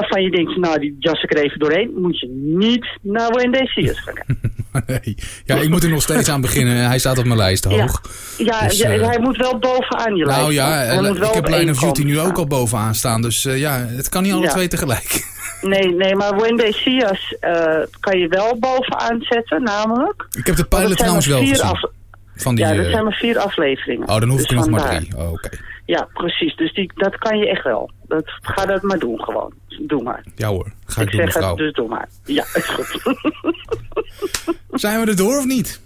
[0.00, 1.90] waarvan je denkt, nou die jas ik er even doorheen...
[1.96, 3.30] moet je niet naar
[3.66, 4.36] See Us gaan.
[4.86, 5.14] Nee.
[5.44, 6.76] Ja, ik moet er nog steeds aan beginnen.
[6.76, 8.00] Hij staat op mijn lijst hoog.
[8.38, 10.40] Ja, Dus, ja, eh, hij moet wel bovenaan je lijst.
[10.40, 12.94] Nou ja, Hij eh, moet wel ik heb Line of Duty nu ook al bovenaan
[12.94, 13.22] staan.
[13.22, 14.50] Dus eh, ja, het kan niet alle Ja.
[14.50, 15.22] twee tegelijk.
[15.62, 16.34] Nee, nee, maar
[17.02, 20.26] Us eh, kan je wel bovenaan zetten, namelijk...
[20.30, 21.76] Ik heb de pilot trouwens wel gezien.
[22.36, 24.08] Af- Van die, Ja, dat eh, zijn maar vier afleveringen.
[24.08, 25.16] Oh, dan hoef Dus ik er nog maar drie.
[25.16, 25.48] Oh, Oké.
[25.86, 26.56] Ja, precies.
[26.56, 27.90] Dus die, dat kan je echt wel.
[28.08, 29.52] Dat, ga dat maar doen gewoon.
[29.86, 30.24] Doe maar.
[30.34, 32.08] Ja hoor, ga ik, ik doen zeg het, dus doe maar.
[32.24, 33.02] Ja, is goed.
[34.70, 35.80] Zijn we er door of niet?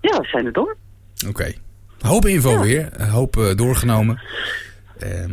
[0.00, 0.76] ja, we zijn er door.
[1.28, 1.52] Oké.
[2.00, 2.60] Hoop info Ja.
[2.60, 3.02] weer.
[3.10, 4.20] Hoop eh, doorgenomen.
[4.98, 5.32] Ehm,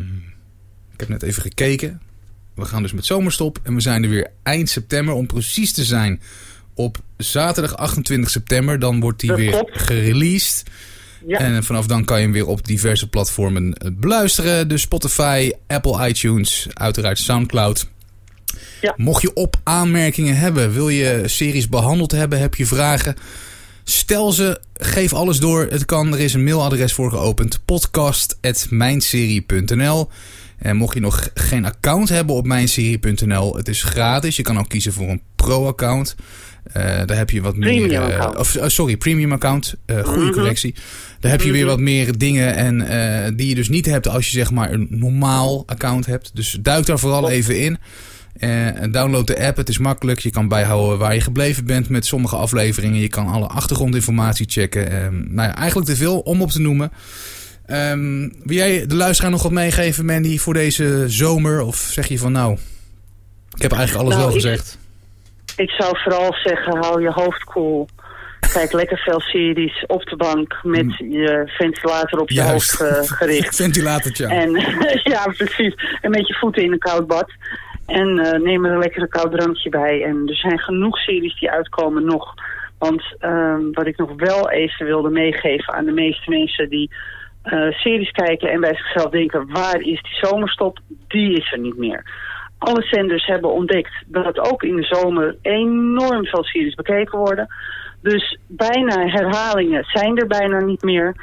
[0.94, 2.02] ik heb net even gekeken.
[2.56, 3.58] We gaan dus met zomerstop.
[3.64, 5.14] En we zijn er weer eind september.
[5.14, 6.22] Om precies te zijn
[6.76, 8.80] op zaterdag 28 september.
[8.80, 9.82] Dan wordt die weer klopt.
[9.82, 10.64] gereleased.
[11.28, 14.68] Ja, En vanaf dan kan je hem weer op diverse platformen eh, beluisteren.
[14.68, 17.88] Dus Spotify, Apple iTunes, uiteraard Soundcloud.
[18.82, 18.94] Ja.
[18.98, 23.16] Mocht je op aanmerkingen hebben, wil je series behandeld hebben, heb je vragen...
[23.84, 25.68] Stel ze, geef alles door.
[25.70, 27.62] Het kan, er is een mailadres voor geopend.
[27.66, 30.10] podcast.mijnserie.nl
[30.58, 34.36] En mocht je nog geen account hebben op mijnserie.nl, het is gratis.
[34.36, 36.16] Je kan ook kiezen voor een pro-account.
[36.68, 38.18] Uh, daar heb je wat premium meer.
[38.18, 39.76] Uh, of, uh, sorry, premium account.
[39.88, 40.32] goede mm -hmm.
[40.32, 40.76] correctie.
[41.20, 44.38] Daar heb je weer wat meer dingen en die je dus niet hebt als je
[44.38, 46.32] zeg maar een normaal account hebt.
[46.34, 47.78] Dus duik daar vooral even in.
[48.92, 50.20] download de app, het is makkelijk.
[50.20, 53.00] Je kan bijhouden waar je gebleven bent met sommige afleveringen.
[53.00, 54.90] Je kan alle achtergrondinformatie checken.
[55.34, 56.92] nou ja, eigenlijk te veel om op te noemen.
[57.68, 61.62] Um, wil jij de luisteraar nog wat meegeven, Mandy, voor deze zomer?
[61.62, 62.58] Of zeg je van nou,
[63.56, 64.78] ik heb eigenlijk alles nou, wel gezegd.
[65.58, 67.88] Ik, zou vooral zeggen, hou je hoofd koel.
[68.54, 72.80] Kijk lekker veel series op de bank met je ventilator op je Juist.
[72.80, 73.56] hoofd uh, gericht.
[73.56, 74.28] Ventilatortje.
[74.28, 74.52] En
[75.14, 75.74] ja, precies.
[76.02, 77.32] En met je voeten in een koud bad.
[77.86, 80.04] En uh, neem er een lekkere koud drankje bij.
[80.04, 82.34] En er zijn genoeg series die uitkomen nog.
[82.78, 86.92] Want uh, wat ik nog wel even wilde meegeven aan de meeste mensen die
[87.46, 90.80] uh, series kijken en bij zichzelf denken, waar is die zomerstop?
[91.08, 92.04] Die is er niet meer.
[92.64, 97.48] Alle zenders hebben ontdekt dat ook in de zomer enorm veel series bekeken worden.
[98.02, 101.16] Dus bijna herhalingen zijn er bijna niet meer.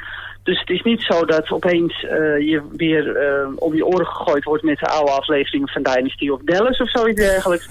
[0.43, 2.09] Dus het is niet zo dat opeens uh,
[2.49, 6.41] je weer uh, om je oren gegooid wordt met de oude afleveringen van Dynasty of
[6.41, 7.67] Dallas of zoiets dergelijks.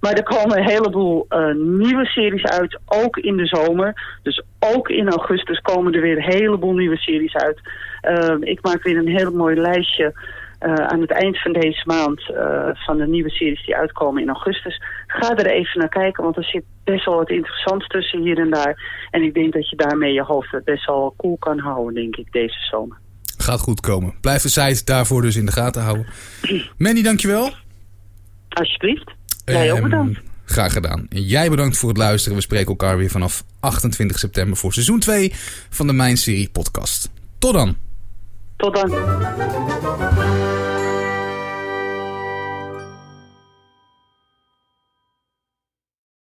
[0.00, 4.18] Maar er komen een heleboel uh, nieuwe series uit, ook in de zomer.
[4.22, 7.60] Dus ook in augustus komen er weer een heleboel nieuwe series uit.
[8.40, 10.14] Ik maak weer een heel mooi lijstje
[10.58, 12.22] aan het eind van deze maand
[12.86, 14.82] van de nieuwe series die uitkomen in augustus.
[15.06, 18.50] Ga er even naar kijken, want er zit best wel wat interessants tussen hier en
[18.50, 19.06] daar.
[19.10, 22.32] En ik denk dat je daarmee je hoofd best wel cool kan houden, denk ik,
[22.32, 22.96] deze zomer.
[23.38, 24.14] Gaat goed komen.
[24.20, 26.06] Blijf de site daarvoor dus in de gaten houden.
[26.78, 27.50] Manny, dankjewel.
[28.48, 29.14] Alsjeblieft.
[29.44, 30.18] Jij ook bedankt.
[30.18, 31.06] Um, graag gedaan.
[31.08, 32.36] En jij bedankt voor het luisteren.
[32.36, 35.32] We spreken elkaar weer vanaf 28 september voor seizoen 2
[35.70, 37.10] van de Mijn Serie podcast.
[37.38, 37.76] Tot dan.
[38.56, 40.45] Tot dan.